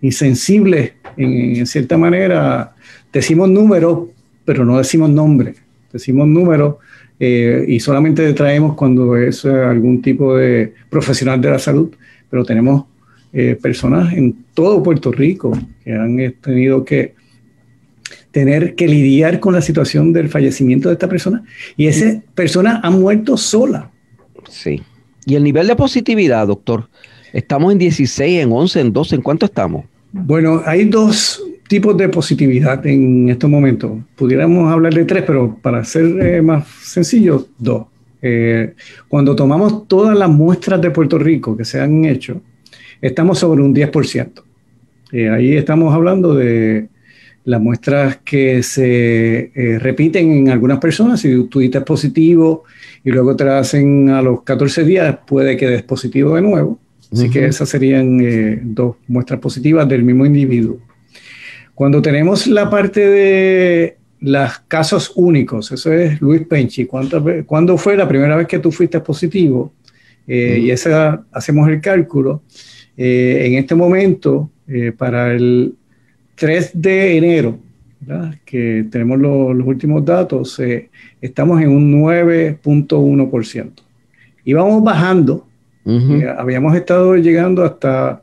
insensibles 0.00 0.92
en, 1.16 1.66
cierta 1.66 1.96
manera. 1.96 2.74
Decimos 3.12 3.48
números, 3.48 4.08
pero 4.44 4.64
no 4.64 4.78
decimos 4.78 5.10
nombre. 5.10 5.54
Decimos 5.92 6.26
números 6.26 6.76
eh, 7.20 7.64
y 7.68 7.80
solamente 7.80 8.32
traemos 8.32 8.74
cuando 8.74 9.16
es 9.16 9.44
eh, 9.44 9.50
algún 9.50 10.02
tipo 10.02 10.36
de 10.36 10.74
profesional 10.90 11.40
de 11.40 11.50
la 11.50 11.58
salud, 11.58 11.90
pero 12.28 12.44
tenemos 12.44 12.84
eh, 13.32 13.56
personas 13.60 14.12
en 14.12 14.44
todo 14.54 14.82
Puerto 14.82 15.12
Rico 15.12 15.56
que 15.84 15.92
han 15.92 16.34
tenido 16.40 16.84
que 16.84 17.14
tener 18.30 18.74
que 18.74 18.88
lidiar 18.88 19.38
con 19.38 19.54
la 19.54 19.62
situación 19.62 20.12
del 20.12 20.28
fallecimiento 20.28 20.88
de 20.88 20.94
esta 20.94 21.08
persona 21.08 21.44
y 21.76 21.86
esa 21.86 22.20
persona 22.34 22.80
ha 22.82 22.90
muerto 22.90 23.36
sola. 23.36 23.90
Sí. 24.48 24.82
¿Y 25.24 25.36
el 25.36 25.44
nivel 25.44 25.68
de 25.68 25.76
positividad, 25.76 26.48
doctor? 26.48 26.88
Estamos 27.32 27.72
en 27.72 27.78
16, 27.78 28.42
en 28.42 28.52
11, 28.52 28.80
en 28.80 28.92
12, 28.92 29.14
¿en 29.14 29.22
cuánto 29.22 29.46
estamos? 29.46 29.84
Bueno, 30.12 30.62
hay 30.66 30.84
dos 30.84 31.42
tipos 31.68 31.96
de 31.96 32.08
positividad 32.08 32.86
en 32.86 33.28
estos 33.28 33.48
momentos. 33.48 33.92
Pudiéramos 34.16 34.72
hablar 34.72 34.94
de 34.94 35.04
tres, 35.04 35.24
pero 35.26 35.56
para 35.60 35.84
ser 35.84 36.04
eh, 36.20 36.42
más 36.42 36.66
sencillo, 36.68 37.46
dos. 37.58 37.86
Eh, 38.22 38.74
cuando 39.08 39.36
tomamos 39.36 39.86
todas 39.86 40.16
las 40.16 40.30
muestras 40.30 40.80
de 40.80 40.90
Puerto 40.90 41.18
Rico 41.18 41.56
que 41.56 41.64
se 41.64 41.80
han 41.80 42.04
hecho, 42.04 42.40
estamos 43.00 43.38
sobre 43.38 43.62
un 43.62 43.74
10%. 43.74 44.42
Eh, 45.12 45.28
ahí 45.28 45.56
estamos 45.56 45.94
hablando 45.94 46.34
de 46.34 46.88
las 47.44 47.60
muestras 47.60 48.18
que 48.24 48.62
se 48.62 49.50
repiten 49.78 50.32
en 50.32 50.48
algunas 50.48 50.78
personas. 50.78 51.20
Si 51.20 51.44
tú 51.48 51.60
dices 51.60 51.82
positivo 51.82 52.64
y 53.04 53.10
luego 53.10 53.36
te 53.36 53.46
hacen 53.48 54.08
a 54.08 54.22
los 54.22 54.42
14 54.42 54.82
días, 54.84 55.18
puede 55.26 55.56
que 55.58 55.66
des 55.66 55.82
positivo 55.82 56.34
de 56.34 56.40
nuevo. 56.40 56.78
Así 57.14 57.30
que 57.30 57.46
esas 57.46 57.68
serían 57.68 58.20
eh, 58.20 58.58
dos 58.60 58.96
muestras 59.06 59.38
positivas 59.38 59.88
del 59.88 60.02
mismo 60.02 60.26
individuo. 60.26 60.78
Cuando 61.74 62.00
tenemos 62.00 62.46
la 62.46 62.70
parte 62.70 63.00
de 63.08 63.96
los 64.20 64.58
casos 64.68 65.12
únicos, 65.16 65.72
eso 65.72 65.92
es 65.92 66.20
Luis 66.20 66.46
Penchi, 66.46 66.86
¿cuándo 66.86 67.76
fue 67.76 67.96
la 67.96 68.08
primera 68.08 68.36
vez 68.36 68.46
que 68.46 68.58
tú 68.58 68.70
fuiste 68.70 69.00
positivo? 69.00 69.72
Eh, 70.26 70.60
y 70.62 70.70
esa 70.70 71.24
hacemos 71.32 71.68
el 71.68 71.80
cálculo. 71.80 72.42
Eh, 72.96 73.42
en 73.46 73.54
este 73.54 73.74
momento, 73.74 74.50
para 74.96 75.32
el 75.34 75.74
3 76.36 76.70
de 76.74 77.16
enero, 77.16 77.58
que 78.44 78.86
tenemos 78.90 79.18
los 79.18 79.66
últimos 79.66 80.04
datos, 80.04 80.60
estamos 81.20 81.60
en 81.60 81.68
un 81.68 82.02
9.1%. 82.02 83.72
Y 84.44 84.52
vamos 84.52 84.82
bajando 84.82 85.46
eh, 85.86 86.34
habíamos 86.38 86.74
estado 86.74 87.14
llegando 87.16 87.62
hasta 87.62 88.22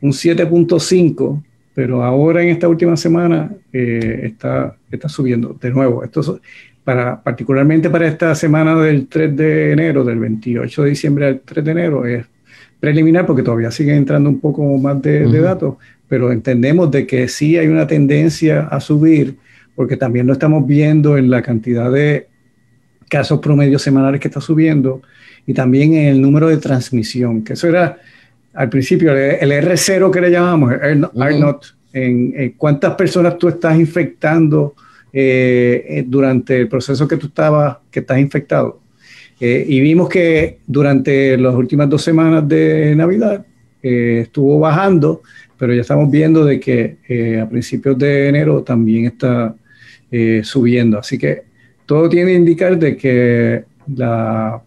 un 0.00 0.12
7.5, 0.12 1.42
pero 1.74 2.02
ahora 2.02 2.42
en 2.42 2.48
esta 2.48 2.68
última 2.68 2.96
semana 2.96 3.50
eh, 3.72 4.20
está, 4.24 4.76
está 4.90 5.08
subiendo 5.08 5.56
de 5.60 5.70
nuevo. 5.70 6.02
Esto 6.04 6.40
para, 6.84 7.22
particularmente 7.22 7.90
para 7.90 8.08
esta 8.08 8.34
semana 8.34 8.74
del 8.80 9.06
3 9.06 9.36
de 9.36 9.72
enero, 9.72 10.04
del 10.04 10.18
28 10.18 10.82
de 10.82 10.90
diciembre 10.90 11.26
al 11.26 11.40
3 11.40 11.64
de 11.64 11.70
enero, 11.70 12.06
es 12.06 12.26
preliminar 12.80 13.26
porque 13.26 13.42
todavía 13.42 13.70
siguen 13.70 13.96
entrando 13.96 14.30
un 14.30 14.40
poco 14.40 14.64
más 14.78 15.00
de, 15.02 15.26
de 15.28 15.40
datos, 15.40 15.76
pero 16.08 16.32
entendemos 16.32 16.90
de 16.90 17.06
que 17.06 17.28
sí 17.28 17.56
hay 17.56 17.68
una 17.68 17.86
tendencia 17.86 18.62
a 18.62 18.80
subir 18.80 19.36
porque 19.76 19.96
también 19.96 20.26
lo 20.26 20.32
estamos 20.32 20.66
viendo 20.66 21.16
en 21.16 21.30
la 21.30 21.42
cantidad 21.42 21.90
de 21.90 22.26
casos 23.08 23.40
promedios 23.40 23.82
semanales 23.82 24.20
que 24.20 24.28
está 24.28 24.40
subiendo 24.40 25.02
y 25.46 25.54
también 25.54 25.94
en 25.94 26.08
el 26.08 26.22
número 26.22 26.48
de 26.48 26.58
transmisión, 26.58 27.42
que 27.42 27.54
eso 27.54 27.66
era 27.66 27.98
al 28.54 28.68
principio 28.68 29.16
el 29.16 29.50
R0 29.50 30.10
que 30.10 30.20
le 30.20 30.30
llamamos, 30.30 30.72
el 30.72 31.06
R, 31.14 31.72
en, 31.92 32.54
cuántas 32.56 32.94
personas 32.94 33.38
tú 33.38 33.48
estás 33.48 33.78
infectando 33.78 34.74
eh, 35.12 35.84
eh, 35.88 36.04
durante 36.06 36.56
el 36.56 36.68
proceso 36.68 37.06
que 37.06 37.16
tú 37.16 37.26
estabas, 37.28 37.78
que 37.90 38.00
estás 38.00 38.18
infectado. 38.18 38.80
Eh, 39.40 39.64
y 39.66 39.80
vimos 39.80 40.08
que 40.08 40.58
durante 40.66 41.36
las 41.36 41.54
últimas 41.54 41.88
dos 41.88 42.02
semanas 42.02 42.46
de 42.46 42.94
Navidad 42.94 43.44
estuvo 43.82 44.58
bajando, 44.58 45.22
pero 45.58 45.72
ya 45.72 45.80
estamos 45.80 46.10
viendo 46.10 46.44
de 46.44 46.60
que 46.60 47.40
a 47.40 47.48
principios 47.48 47.96
de 47.96 48.28
enero 48.28 48.62
también 48.62 49.06
está 49.06 49.54
subiendo. 50.42 50.98
Así 50.98 51.16
que 51.16 51.44
todo 51.86 52.06
tiene 52.10 52.32
que 52.32 52.36
indicar 52.36 52.78
de 52.78 52.94
que 52.94 53.64
la 53.96 54.62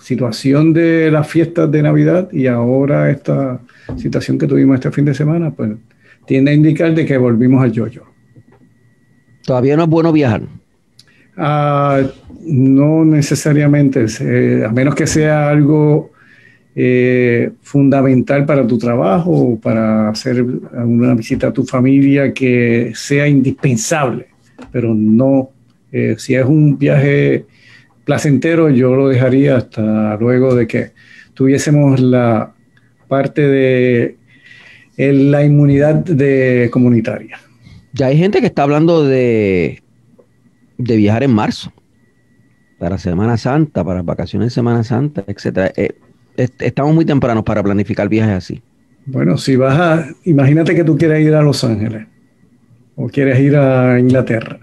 situación 0.00 0.72
de 0.72 1.10
las 1.10 1.28
fiestas 1.28 1.70
de 1.70 1.82
Navidad 1.82 2.30
y 2.32 2.46
ahora 2.46 3.10
esta 3.10 3.60
situación 3.96 4.38
que 4.38 4.46
tuvimos 4.46 4.76
este 4.76 4.90
fin 4.90 5.04
de 5.04 5.14
semana, 5.14 5.50
pues 5.50 5.70
tiende 6.26 6.50
a 6.50 6.54
indicar 6.54 6.94
de 6.94 7.04
que 7.04 7.18
volvimos 7.18 7.62
al 7.62 7.72
yoyo. 7.72 8.04
Todavía 9.44 9.76
no 9.76 9.84
es 9.84 9.88
bueno 9.88 10.12
viajar. 10.12 10.42
Ah, 11.36 12.02
no 12.42 13.04
necesariamente, 13.04 14.06
eh, 14.20 14.64
a 14.64 14.72
menos 14.72 14.94
que 14.94 15.06
sea 15.06 15.48
algo 15.48 16.10
eh, 16.74 17.50
fundamental 17.62 18.46
para 18.46 18.66
tu 18.66 18.78
trabajo 18.78 19.30
o 19.30 19.60
para 19.60 20.10
hacer 20.10 20.42
una 20.42 21.14
visita 21.14 21.48
a 21.48 21.52
tu 21.52 21.64
familia 21.64 22.32
que 22.32 22.92
sea 22.94 23.26
indispensable, 23.26 24.28
pero 24.70 24.94
no, 24.94 25.50
eh, 25.90 26.14
si 26.18 26.34
es 26.34 26.44
un 26.44 26.78
viaje 26.78 27.46
placentero, 28.04 28.70
yo 28.70 28.94
lo 28.94 29.08
dejaría 29.08 29.56
hasta 29.56 30.16
luego 30.16 30.54
de 30.54 30.66
que 30.66 30.92
tuviésemos 31.34 32.00
la 32.00 32.52
parte 33.08 33.42
de 33.46 34.16
la 34.96 35.44
inmunidad 35.44 35.94
de 35.94 36.68
comunitaria. 36.72 37.38
Ya 37.92 38.06
hay 38.06 38.18
gente 38.18 38.40
que 38.40 38.46
está 38.46 38.62
hablando 38.62 39.04
de, 39.04 39.82
de 40.78 40.96
viajar 40.96 41.22
en 41.22 41.32
marzo, 41.32 41.72
para 42.80 42.96
Semana 42.96 43.36
Santa, 43.36 43.84
para 43.84 44.00
vacaciones 44.00 44.46
de 44.46 44.50
Semana 44.50 44.82
Santa, 44.82 45.22
etcétera. 45.26 45.70
Eh, 45.76 45.90
estamos 46.60 46.94
muy 46.94 47.04
tempranos 47.04 47.44
para 47.44 47.62
planificar 47.62 48.08
viajes 48.08 48.34
así. 48.34 48.62
Bueno, 49.04 49.36
si 49.36 49.54
vas 49.56 49.78
a, 49.78 50.08
imagínate 50.24 50.74
que 50.74 50.82
tú 50.82 50.96
quieres 50.96 51.26
ir 51.26 51.34
a 51.34 51.42
Los 51.42 51.62
Ángeles, 51.62 52.06
o 52.96 53.06
quieres 53.08 53.38
ir 53.38 53.54
a 53.54 54.00
Inglaterra, 54.00 54.60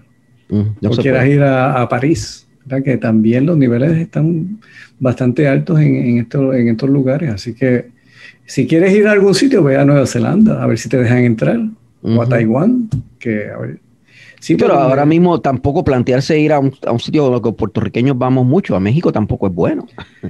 mm, 0.48 0.84
o 0.84 0.90
quieres 0.96 1.28
ir 1.28 1.44
a, 1.44 1.88
París, 1.88 2.47
que 2.84 2.96
también 2.96 3.46
los 3.46 3.56
niveles 3.56 3.92
están 3.92 4.60
bastante 4.98 5.48
altos 5.48 5.80
en, 5.80 6.18
estos, 6.18 6.54
en 6.54 6.68
estos 6.68 6.90
lugares. 6.90 7.30
Así 7.30 7.54
que 7.54 7.86
si 8.46 8.66
quieres 8.66 8.94
ir 8.94 9.06
a 9.06 9.12
algún 9.12 9.34
sitio, 9.34 9.62
ve 9.62 9.76
a 9.76 9.84
Nueva 9.84 10.06
Zelanda, 10.06 10.62
a 10.62 10.66
ver 10.66 10.78
si 10.78 10.88
te 10.88 10.96
dejan 10.96 11.18
entrar, 11.18 11.60
o 12.02 12.22
a 12.22 12.28
Taiwán, 12.28 12.88
que 13.18 13.50
a 13.50 13.58
ver, 13.58 13.80
Sí, 14.40 14.54
pero, 14.54 14.74
ahora 14.74 15.04
mismo 15.04 15.40
tampoco 15.40 15.82
plantearse 15.82 16.38
ir 16.38 16.52
a 16.52 16.60
un, 16.60 16.72
a 16.86 16.92
un 16.92 17.00
sitio 17.00 17.24
donde 17.24 17.40
los 17.42 17.56
puertorriqueños 17.56 18.16
vamos 18.16 18.46
mucho, 18.46 18.76
a 18.76 18.80
México 18.80 19.12
tampoco 19.12 19.48
es 19.48 19.54
bueno. 19.54 19.86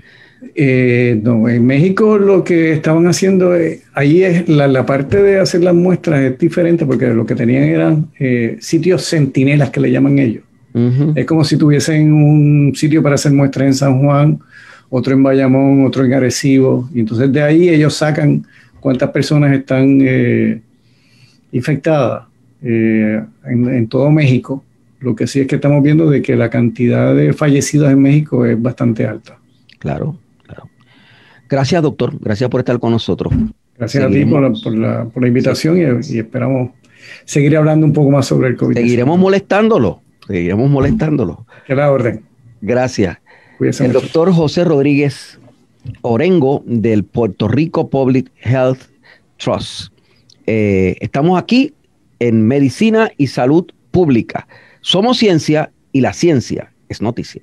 Eh, 0.54 1.20
no, 1.22 1.48
en 1.48 1.66
México 1.66 2.16
lo 2.16 2.44
que 2.44 2.72
estaban 2.72 3.06
haciendo, 3.06 3.54
ahí 3.94 4.22
es 4.22 4.48
la, 4.48 4.86
parte 4.86 5.22
de 5.22 5.40
hacer 5.40 5.62
las 5.62 5.74
muestras 5.74 6.20
es 6.20 6.38
diferente 6.38 6.86
porque 6.86 7.08
lo 7.08 7.26
que 7.26 7.34
tenían 7.34 7.64
eran 7.64 8.10
eh, 8.18 8.56
sitios 8.60 9.04
centinelas 9.04 9.70
que 9.70 9.80
le 9.80 9.90
llaman 9.90 10.18
ellos. 10.18 10.44
Es 11.14 11.26
como 11.26 11.44
si 11.44 11.56
tuviesen 11.56 12.12
un 12.12 12.72
sitio 12.74 13.02
para 13.02 13.16
hacer 13.16 13.32
muestras 13.32 13.66
en 13.66 13.74
San 13.74 14.00
Juan, 14.00 14.38
otro 14.90 15.12
en 15.12 15.22
Bayamón, 15.22 15.84
otro 15.84 16.04
en 16.04 16.12
Arecibo, 16.12 16.88
y 16.94 17.00
entonces 17.00 17.32
de 17.32 17.42
ahí 17.42 17.68
ellos 17.68 17.94
sacan 17.94 18.46
cuántas 18.80 19.10
personas 19.10 19.52
están 19.52 19.98
eh, 20.02 20.60
infectadas 21.52 22.24
en, 22.62 23.88
todo 23.88 24.10
México. 24.10 24.64
Lo 25.00 25.14
que 25.14 25.26
sí 25.26 25.40
es 25.40 25.46
que 25.46 25.56
estamos 25.56 25.82
viendo 25.82 26.10
de 26.10 26.22
que 26.22 26.36
la 26.36 26.50
cantidad 26.50 27.14
de 27.14 27.32
fallecidos 27.32 27.90
en 27.90 28.02
México 28.02 28.44
es 28.44 28.60
bastante 28.60 29.06
alta. 29.06 29.38
Claro. 29.78 30.18
Gracias, 31.48 31.82
doctor. 31.82 32.12
Gracias 32.20 32.50
por 32.50 32.60
estar 32.60 32.78
con 32.78 32.92
nosotros. 32.92 33.32
Gracias 33.76 34.04
a 34.04 34.08
ti 34.08 34.24
por 34.24 34.42
la, 34.76 35.08
invitación 35.26 36.02
y, 36.02 36.18
esperamos 36.18 36.72
seguir 37.24 37.56
hablando 37.56 37.86
un 37.86 37.92
poco 37.92 38.10
más 38.10 38.26
sobre 38.26 38.48
el 38.48 38.56
COVID. 38.56 38.76
Seguiremos 38.76 39.18
molestándolo. 39.18 40.02
Seguiremos 40.28 40.70
molestándolo. 40.70 41.46
Que 41.66 41.74
la 41.74 41.90
orden. 41.90 42.22
Gracias. 42.60 43.16
el 43.60 43.92
doctor 43.92 44.30
José 44.30 44.62
Rodríguez 44.62 45.40
Orengo 46.02 46.62
del 46.66 47.04
Puerto 47.04 47.48
Rico 47.48 47.88
Public 47.88 48.30
Health 48.42 48.82
Trust. 49.38 49.90
Eh, 50.46 50.96
estamos 51.00 51.40
aquí 51.40 51.72
en 52.18 52.46
Medicina 52.46 53.10
y 53.16 53.28
Salud 53.28 53.64
Pública. 53.90 54.46
Somos 54.82 55.16
ciencia 55.16 55.72
y 55.92 56.02
la 56.02 56.12
ciencia 56.12 56.72
es 56.90 57.00
noticia. 57.00 57.42